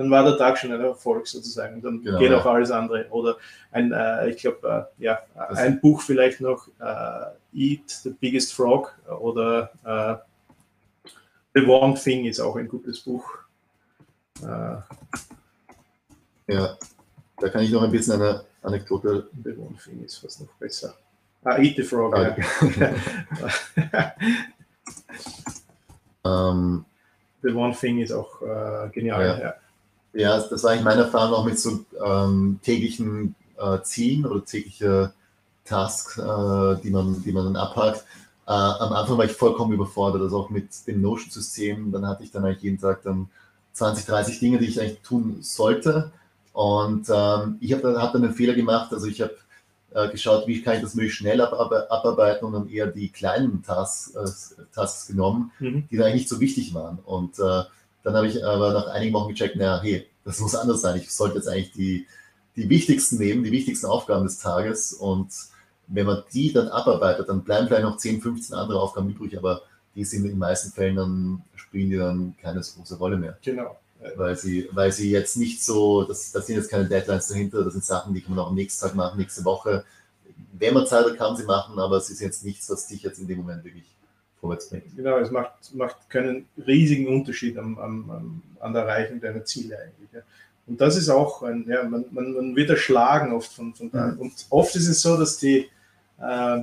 [0.00, 1.82] dann war der Tag schon ein Erfolg sozusagen.
[1.82, 3.06] Dann genau, geht auch alles andere.
[3.10, 3.36] Oder
[3.70, 8.54] ein, äh, ich glaube, äh, ja, das ein Buch vielleicht noch, äh, Eat the Biggest
[8.54, 11.10] Frog oder äh,
[11.52, 13.28] The One Thing ist auch ein gutes Buch.
[14.40, 14.76] Äh,
[16.46, 16.78] ja,
[17.38, 19.28] da kann ich noch ein bisschen eine Anekdote.
[19.44, 20.94] The One Thing ist fast noch besser.
[21.44, 22.34] Ah, Eat the Frog, ah,
[22.78, 24.14] ja.
[26.22, 26.84] um, ähm,
[27.42, 29.26] the One Thing ist auch äh, genial.
[29.26, 29.38] Ja.
[29.40, 29.54] ja.
[30.12, 35.12] Ja, das war eigentlich meine Erfahrung auch mit so ähm, täglichen äh, Zielen oder tägliche
[35.64, 38.04] Tasks, äh, die, man, die man dann abhakt.
[38.46, 41.92] Äh, am Anfang war ich vollkommen überfordert, also auch mit dem Notion-System.
[41.92, 43.28] Dann hatte ich dann eigentlich jeden Tag dann
[43.74, 46.10] 20, 30 Dinge, die ich eigentlich tun sollte.
[46.52, 48.92] Und ähm, ich habe dann, hab dann einen Fehler gemacht.
[48.92, 49.36] Also ich habe
[49.94, 53.08] äh, geschaut, wie kann ich das möglichst schnell ab, ab, abarbeiten und dann eher die
[53.08, 55.86] kleinen Tasks, äh, Tasks genommen, mhm.
[55.90, 56.98] die dann eigentlich nicht so wichtig waren.
[57.04, 57.62] Und äh,
[58.02, 60.98] dann habe ich aber nach einigen Wochen gecheckt, naja, hey, das muss anders sein.
[60.98, 62.06] Ich sollte jetzt eigentlich die,
[62.56, 64.92] die wichtigsten nehmen, die wichtigsten Aufgaben des Tages.
[64.92, 65.28] Und
[65.86, 69.62] wenn man die dann abarbeitet, dann bleiben vielleicht noch 10, 15 andere Aufgaben übrig, aber
[69.94, 73.36] die sind in den meisten Fällen dann, spielen die dann keine so große Rolle mehr.
[73.42, 73.76] Genau.
[74.16, 77.74] Weil sie, weil sie jetzt nicht so, das, das sind jetzt keine Deadlines dahinter, das
[77.74, 79.84] sind Sachen, die kann man auch am nächsten Tag machen, nächste Woche.
[80.52, 83.18] Wenn man Zeit hat, kann sie machen, aber es ist jetzt nichts, was dich jetzt
[83.18, 83.84] in dem Moment wirklich
[84.40, 84.96] vorwärts bringt.
[84.96, 90.10] Genau, es macht, macht keinen riesigen Unterschied am, am, an der Erreichung deiner Ziele eigentlich.
[90.12, 90.20] Ja.
[90.66, 94.18] Und das ist auch ein, ja, man, man, man wird erschlagen oft von, von mhm.
[94.18, 95.68] Und oft ist es so, dass die,
[96.20, 96.60] äh,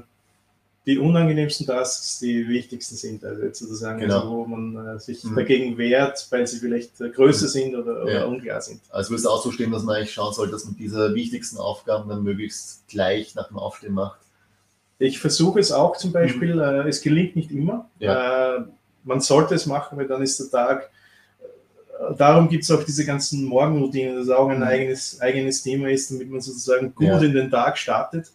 [0.85, 3.25] die unangenehmsten Tasks die wichtigsten sind.
[3.25, 4.21] Also jetzt sozusagen, genau.
[4.21, 5.35] also wo man äh, sich mhm.
[5.35, 7.51] dagegen wehrt, weil sie vielleicht äh, größer mhm.
[7.51, 8.25] sind oder, oder ja.
[8.25, 8.79] unklar sind.
[8.89, 11.57] Also würde es auch so stehen, dass man eigentlich schauen sollte, dass man diese wichtigsten
[11.57, 14.19] Aufgaben dann möglichst gleich nach dem Aufstehen macht.
[14.99, 16.61] Ich versuche es auch zum Beispiel, mhm.
[16.61, 17.89] äh, es gelingt nicht immer.
[17.99, 18.57] Ja.
[18.57, 18.61] Äh,
[19.03, 20.89] man sollte es machen, weil dann ist der Tag
[21.99, 24.63] äh, darum gibt es auch diese ganzen Morgenroutinen, das auch ein mhm.
[24.63, 27.19] eigenes, eigenes Thema ist, damit man sozusagen gut ja.
[27.19, 28.31] in den Tag startet.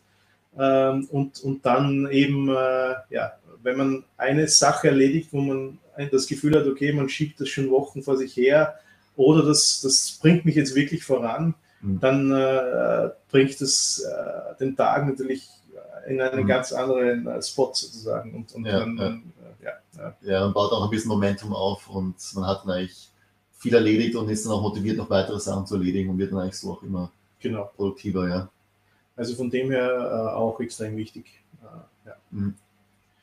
[0.58, 3.32] Ähm, und, und dann eben, äh, ja,
[3.62, 5.78] wenn man eine Sache erledigt, wo man
[6.10, 8.76] das Gefühl hat, okay, man schiebt das schon Wochen vor sich her
[9.16, 12.00] oder das, das bringt mich jetzt wirklich voran, mhm.
[12.00, 15.48] dann äh, bringt das äh, den Tag natürlich
[16.06, 16.46] in einen mhm.
[16.46, 18.34] ganz anderen äh, Spot sozusagen.
[18.34, 18.96] Und, und ja, dann,
[19.62, 19.70] ja.
[19.70, 20.16] ja, ja.
[20.22, 23.10] ja, man baut auch ein bisschen Momentum auf und man hat dann eigentlich
[23.58, 26.40] viel erledigt und ist dann auch motiviert, noch weitere Sachen zu erledigen und wird dann
[26.40, 27.70] eigentlich so auch immer genau.
[27.76, 28.48] produktiver, ja.
[29.16, 31.26] Also von dem her äh, auch extrem wichtig.
[31.62, 32.16] Äh, ja.
[32.30, 32.54] Mhm.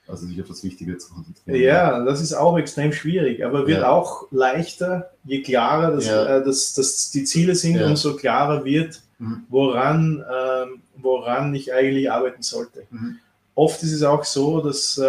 [0.08, 1.62] Also sich auf das Wichtige zu konzentrieren.
[1.62, 3.92] Ja, das ist auch extrem schwierig, aber wird ja.
[3.92, 6.38] auch leichter, je klarer das, ja.
[6.38, 7.88] äh, das, das die Ziele sind, ja.
[7.88, 9.44] umso klarer wird, mhm.
[9.50, 12.86] woran, ähm, woran ich eigentlich arbeiten sollte.
[12.90, 13.20] Mhm.
[13.56, 15.04] Oft ist es auch so, dass äh,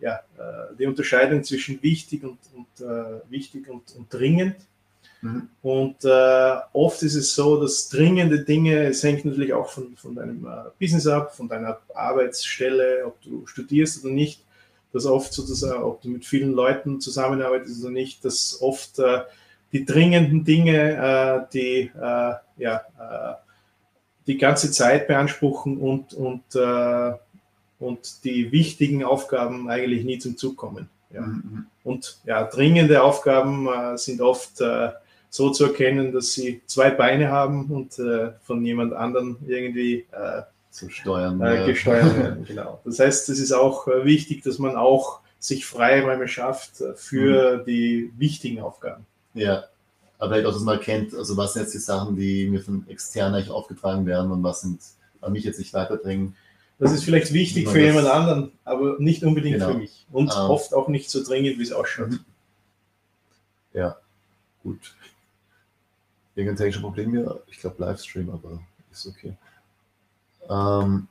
[0.00, 4.56] ja, äh, die Unterscheidung zwischen wichtig und, und äh, wichtig und, und dringend
[5.26, 5.48] Mhm.
[5.62, 10.14] Und äh, oft ist es so, dass dringende Dinge, es hängt natürlich auch von, von
[10.14, 14.42] deinem äh, Business ab, von deiner Arbeitsstelle, ob du studierst oder nicht,
[14.92, 19.20] dass oft sozusagen, ob du mit vielen Leuten zusammenarbeitest oder nicht, dass oft äh,
[19.72, 21.90] die dringenden Dinge, äh, die
[22.58, 22.80] ja,
[24.26, 26.42] die ganze Zeit beanspruchen und, und,
[27.78, 30.88] und die wichtigen Aufgaben eigentlich nie zum Zug kommen.
[31.10, 31.22] Ja.
[31.22, 31.66] Mhm.
[31.84, 34.60] Und ja, dringende Aufgaben sind oft
[35.36, 40.42] so zu erkennen, dass sie zwei Beine haben und äh, von jemand anderem irgendwie äh,
[40.70, 42.44] zu steuern, äh, gesteuert werden.
[42.44, 42.80] Genau.
[42.84, 47.58] Das heißt, es ist auch äh, wichtig, dass man auch sich Freiräume schafft äh, für
[47.58, 47.64] mhm.
[47.66, 49.06] die wichtigen Aufgaben.
[49.34, 49.64] Ja,
[50.18, 52.86] aber vielleicht auch, dass man kennt, also was sind jetzt die Sachen, die mir von
[52.88, 54.80] extern eigentlich aufgetragen werden und was sind
[55.20, 56.36] an mich jetzt nicht weiterbringen.
[56.78, 59.72] Das ist vielleicht wichtig für jemand anderen, aber nicht unbedingt genau.
[59.72, 60.06] für mich.
[60.12, 62.10] Und ähm, oft auch nicht so dringend, wie es ausschaut.
[62.10, 62.20] Mhm.
[63.72, 63.96] Ja,
[64.62, 64.94] gut.
[66.34, 67.40] Irgendein technisches Problem hier?
[67.46, 68.60] Ich glaube Livestream, aber
[68.92, 69.34] ist okay.
[70.50, 71.08] Ähm,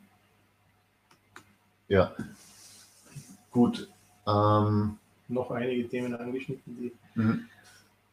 [1.87, 2.15] ja,
[3.51, 3.89] gut.
[4.27, 4.97] Ähm,
[5.27, 6.91] noch einige Themen angeschnitten, die.
[7.19, 7.49] Mhm.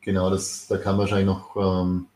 [0.02, 2.06] Genau, das, da kann wahrscheinlich noch ähm,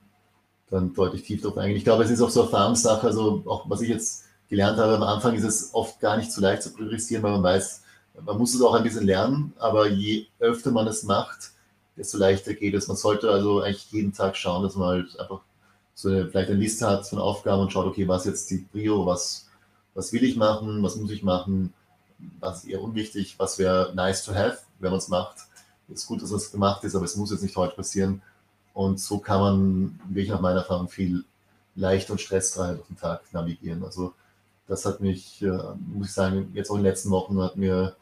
[0.70, 1.76] dann deutlich tief drauf eingehen.
[1.76, 4.96] Ich glaube, es ist auch so eine Erfahrungssache, also auch was ich jetzt gelernt habe,
[4.96, 7.82] am Anfang ist es oft gar nicht so leicht zu priorisieren, weil man weiß,
[8.24, 11.52] man muss es auch ein bisschen lernen, aber je öfter man es macht,
[11.96, 12.88] desto leichter geht es.
[12.88, 15.40] Man sollte also eigentlich jeden Tag schauen, dass man halt einfach
[15.94, 19.06] so eine, vielleicht eine Liste hat von Aufgaben und schaut, okay, was jetzt die Prio,
[19.06, 19.48] was,
[19.94, 21.72] was will ich machen, was muss ich machen,
[22.40, 25.38] was ist eher unwichtig, was wäre nice to have, wenn man es macht.
[25.88, 28.22] Es ist gut, dass es gemacht ist, aber es muss jetzt nicht heute passieren.
[28.74, 31.24] Und so kann man, wie ich nach meiner Erfahrung, viel
[31.74, 33.84] leicht und stressfrei durch den Tag navigieren.
[33.84, 34.14] Also
[34.66, 35.58] das hat mich, äh,
[35.94, 37.96] muss ich sagen, jetzt auch in den letzten Wochen hat mir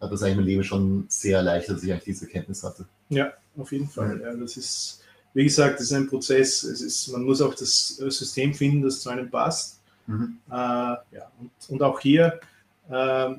[0.00, 2.86] hat das eigentlich mein Leben schon sehr erleichtert, dass ich eigentlich diese Kenntnis hatte.
[3.08, 4.20] Ja, auf jeden Fall.
[4.20, 5.02] Ja, das ist,
[5.34, 6.62] wie gesagt, das ist ein Prozess.
[6.62, 9.80] Es ist, man muss auch das System finden, das zu einem passt.
[10.06, 10.38] Mhm.
[10.48, 12.40] Äh, ja, und, und auch hier,
[12.88, 13.34] äh,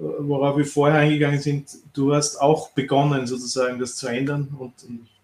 [0.00, 4.72] worauf wir vorher eingegangen sind, du hast auch begonnen, sozusagen das zu ändern und,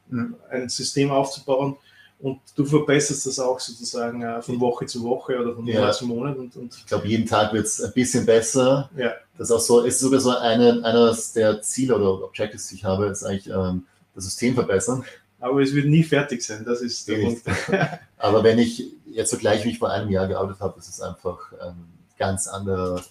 [0.08, 0.34] mhm.
[0.50, 1.76] ein System aufzubauen,
[2.22, 6.06] und du verbesserst das auch sozusagen äh, von Woche zu Woche oder von Monat zu
[6.06, 6.36] Monat.
[6.36, 8.90] Und, und ich glaube, jeden Tag wird es ein bisschen besser.
[8.94, 9.14] Ja.
[9.38, 12.84] Das ist auch so, ist sogar so eine, eines der Ziele oder Objectives, die ich
[12.84, 15.02] habe, ist eigentlich ähm, das System verbessern.
[15.38, 17.42] Aber es wird nie fertig sein, das ist der Punkt.
[18.18, 21.00] Aber wenn ich jetzt so gleich wie ich vor einem Jahr gearbeitet habe, ist es
[21.00, 21.86] einfach ein
[22.18, 23.02] ganz, andere,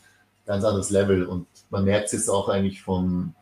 [0.50, 1.26] ganz anderes Level.
[1.26, 3.34] Und man merkt es jetzt auch eigentlich vom,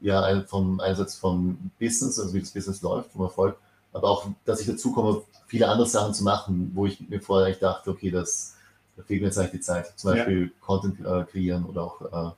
[0.00, 3.56] ja, vom Einsatz vom Business, also wie das Business läuft, vom Erfolg
[3.92, 7.46] aber auch, dass ich dazu komme, viele andere Sachen zu machen, wo ich mir vorher
[7.46, 8.54] eigentlich dachte, okay, das,
[8.96, 9.92] da fehlt mir jetzt eigentlich die Zeit.
[9.96, 10.48] Zum Beispiel ja.
[10.60, 12.30] Content äh, kreieren oder auch äh,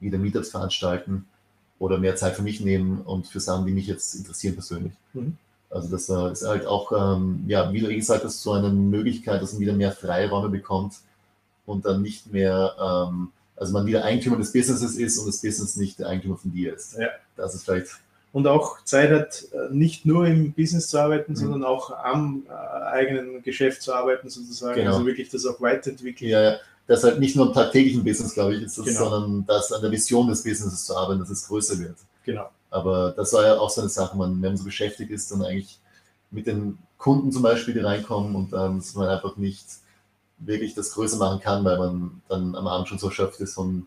[0.00, 1.26] wieder Meetups veranstalten
[1.78, 4.92] oder mehr Zeit für mich nehmen und für Sachen, die mich jetzt interessieren persönlich.
[5.12, 5.36] Mhm.
[5.70, 8.70] Also das äh, ist halt auch, ähm, ja, wie du eh gesagt hast, so eine
[8.70, 10.94] Möglichkeit, dass man wieder mehr Freiräume bekommt
[11.66, 15.76] und dann nicht mehr, ähm, also man wieder Eigentümer des Businesses ist und das Business
[15.76, 16.96] nicht der Eigentümer von dir ist.
[16.98, 17.08] Ja.
[17.36, 17.88] Das ist vielleicht
[18.36, 21.36] und auch Zeit hat, äh, nicht nur im Business zu arbeiten, mhm.
[21.36, 24.74] sondern auch am äh, eigenen Geschäft zu arbeiten, sozusagen.
[24.74, 24.92] Genau.
[24.92, 26.30] Also wirklich das auch weiterentwickeln.
[26.30, 26.56] Ja, ja.
[26.86, 29.08] Das halt nicht nur im tagtäglichen Business, glaube ich, ist das, genau.
[29.08, 31.96] sondern das an der Vision des Businesses zu arbeiten, dass es größer wird.
[32.26, 32.50] Genau.
[32.68, 35.42] Aber das war ja auch so eine Sache, man, wenn man so beschäftigt ist, dann
[35.42, 35.78] eigentlich
[36.30, 39.64] mit den Kunden zum Beispiel, die reinkommen und dann, dass man einfach nicht
[40.38, 43.86] wirklich das größer machen kann, weil man dann am Abend schon so erschöpft ist von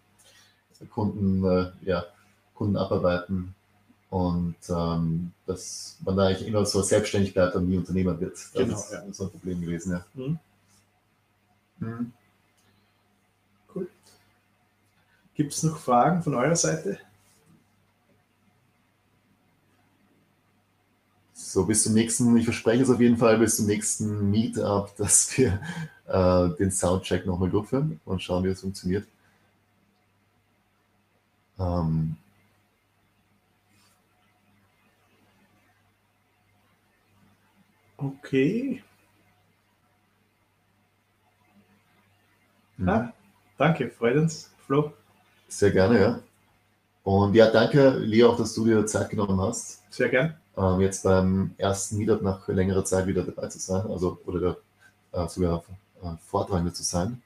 [0.89, 2.05] Kunden, äh, ja,
[2.55, 3.55] Kunden abarbeiten
[4.09, 8.33] und ähm, dass man da eigentlich immer so selbstständig bleibt und nie Unternehmer wird.
[8.33, 9.03] Das genau, ist ja.
[9.11, 9.91] so ein Problem gewesen.
[9.93, 10.05] Ja.
[10.13, 10.39] Mhm.
[11.79, 12.13] Mhm.
[13.73, 13.87] Cool.
[15.35, 16.99] Gibt es noch Fragen von eurer Seite?
[21.33, 25.35] So, bis zum nächsten, ich verspreche es auf jeden Fall, bis zum nächsten Meetup, dass
[25.37, 25.59] wir
[26.09, 29.07] äh, den Soundcheck nochmal durchführen und schauen, wie es funktioniert.
[31.59, 32.15] Ähm,
[37.97, 38.83] okay.
[42.77, 42.89] Mhm.
[42.89, 43.13] Ah,
[43.57, 44.93] danke, freut uns, Flo.
[45.47, 46.19] Sehr gerne, ja.
[47.03, 49.83] Und ja, danke, Leo, auch, dass du dir Zeit genommen hast.
[49.91, 50.35] Sehr gern.
[50.55, 54.57] Ähm, jetzt beim ersten Meetup nach längerer Zeit wieder dabei zu sein, also oder
[55.11, 55.63] äh, sogar
[56.03, 57.21] äh, zu sein.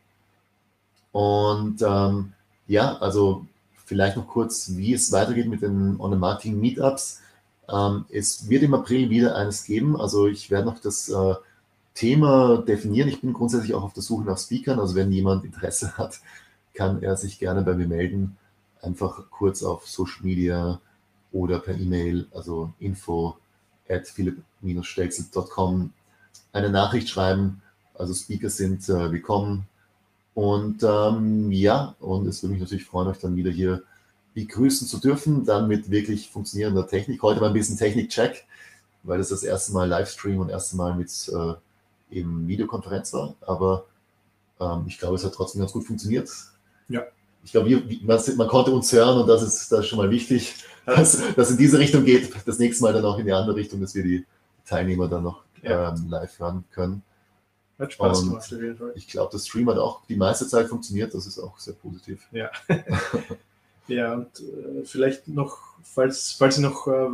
[1.11, 2.34] Und ähm,
[2.67, 3.45] ja, also
[3.86, 7.21] vielleicht noch kurz, wie es weitergeht mit den On-Marketing-Meetups.
[7.69, 9.99] Ähm, es wird im April wieder eines geben.
[9.99, 11.36] Also ich werde noch das äh,
[11.93, 13.09] Thema definieren.
[13.09, 14.80] Ich bin grundsätzlich auch auf der Suche nach Speakern.
[14.80, 16.19] Also wenn jemand Interesse hat,
[16.74, 18.38] kann er sich gerne bei mir melden.
[18.82, 20.80] Einfach kurz auf Social Media
[21.32, 23.38] oder per E-Mail, also info
[23.89, 25.91] at philipp-stelzel.com
[26.51, 27.62] eine Nachricht schreiben.
[27.96, 29.68] Also Speaker sind äh, willkommen.
[30.34, 33.84] Und ähm, ja, und es würde mich natürlich freuen, euch dann wieder hier
[34.34, 37.22] begrüßen zu dürfen, dann mit wirklich funktionierender Technik.
[37.22, 38.46] Heute mal ein bisschen Technik-Check,
[39.04, 43.36] weil es das erste Mal Livestream und erste Mal mit äh, eben Videokonferenz war.
[43.41, 43.86] Aber
[44.60, 46.30] ähm, ich glaube, es hat trotzdem ganz gut funktioniert.
[46.89, 47.04] Ja.
[47.44, 50.56] Ich glaube, man, man, konnte uns hören und das ist, das ist schon mal wichtig,
[50.86, 52.32] dass das in diese Richtung geht.
[52.48, 54.26] Das nächste Mal dann auch in die andere Richtung, dass wir die
[54.66, 55.94] Teilnehmer dann noch ja.
[55.94, 57.04] ähm, live hören können.
[57.80, 58.93] Hat Spaß und gemacht, auf jeden Fall.
[58.95, 61.13] Ich glaube, das Stream hat auch die meiste Zeit funktioniert.
[61.13, 62.28] Das ist auch sehr positiv.
[62.32, 62.49] Ja.
[63.88, 67.09] ja, und äh, vielleicht noch, falls, falls ihr noch äh,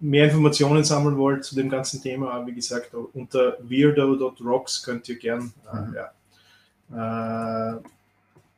[0.00, 5.52] mehr Informationen sammeln wollt zu dem ganzen Thema, wie gesagt, unter weirdo.rocks könnt ihr gern
[5.72, 5.94] äh, mhm.
[5.94, 7.80] ja, äh,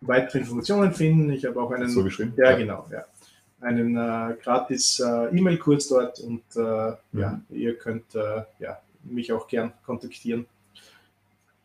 [0.00, 1.30] weitere Informationen finden.
[1.32, 1.88] Ich habe auch einen.
[1.88, 2.34] So geschrieben?
[2.36, 2.56] Ja, ja.
[2.56, 2.86] genau.
[2.90, 3.04] Ja.
[3.60, 6.60] Einen äh, gratis äh, E-Mail-Kurs dort und äh,
[7.12, 7.20] mhm.
[7.20, 10.46] ja, ihr könnt äh, ja, mich auch gern kontaktieren.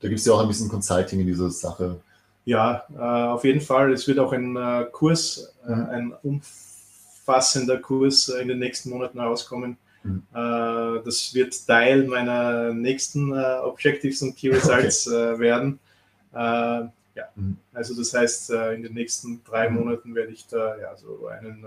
[0.03, 1.99] Da gibt es ja auch ein bisschen Consulting in dieser Sache.
[2.45, 3.93] Ja, äh, auf jeden Fall.
[3.93, 5.85] Es wird auch ein äh, Kurs, mhm.
[5.89, 9.77] ein umfassender Kurs in den nächsten Monaten herauskommen.
[10.05, 10.23] Mhm.
[11.05, 15.39] das wird Teil meiner nächsten Objectives und Key Results okay.
[15.39, 15.79] werden.
[17.15, 17.57] Ja, mhm.
[17.73, 19.75] also das heißt, äh, in den nächsten drei mhm.
[19.77, 21.65] Monaten werde ich da ja so einen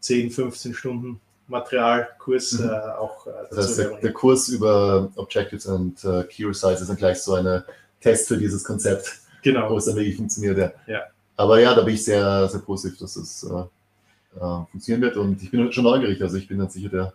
[0.00, 2.68] 10, äh, 15 Stunden Materialkurs mhm.
[2.68, 6.88] äh, auch äh, Das heißt, der, der, Kurs über Objectives und äh, Key Results ist
[6.88, 7.62] dann gleich so ein
[8.00, 9.70] Test für dieses Konzept, genau.
[9.70, 10.58] wo es dann wirklich funktioniert.
[10.58, 10.72] Ja.
[10.86, 11.02] ja.
[11.36, 15.50] Aber ja, da bin ich sehr, sehr positiv, dass es äh, funktionieren wird und ich
[15.50, 16.22] bin schon neugierig.
[16.22, 17.12] Also ich bin dann sicher der,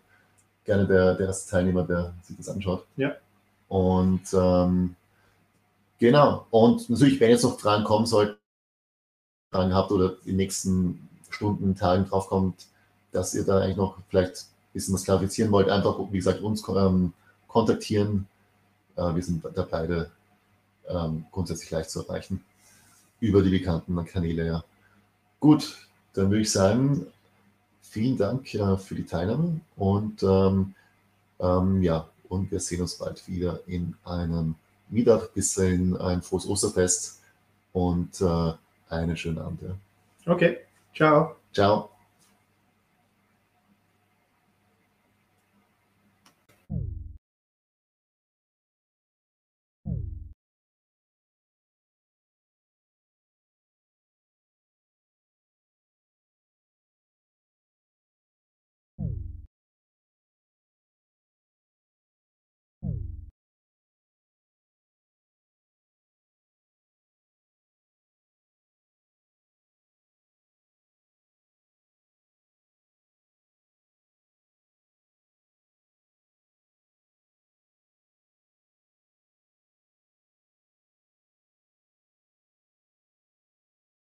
[0.66, 2.86] gerne der, der erste Teilnehmer, der sich das anschaut.
[2.98, 3.16] Ja.
[3.68, 4.96] Und ähm,
[6.04, 6.48] Genau.
[6.52, 8.38] Und natürlich, wenn jetzt noch Fragen kommen sollten,
[9.54, 12.68] Fragen habt oder in den nächsten Stunden, Tagen drauf kommt,
[13.14, 16.64] dass ihr da eigentlich noch vielleicht ein bisschen was klarifizieren wollt, einfach, wie gesagt, uns
[16.68, 17.14] ähm,
[17.48, 18.28] kontaktieren.
[18.96, 20.12] Äh, wir sind da beide
[20.90, 22.44] ähm, grundsätzlich leicht zu erreichen.
[23.20, 24.64] Über die bekannten Kanäle, ja.
[25.40, 27.06] Gut, dann würde ich sagen,
[27.82, 30.74] vielen Dank äh, für die Teilnahme und ähm,
[31.40, 34.56] ähm ja, und wir sehen uns bald wieder in einem
[34.90, 37.22] Meetup, bis dahin ein frohes Osterfest
[37.72, 38.54] und äh,
[38.90, 39.62] einen schönen Abend.
[39.62, 40.32] Ja.
[40.32, 40.60] Okay,
[40.94, 41.36] ciao.
[41.54, 41.93] Ciao.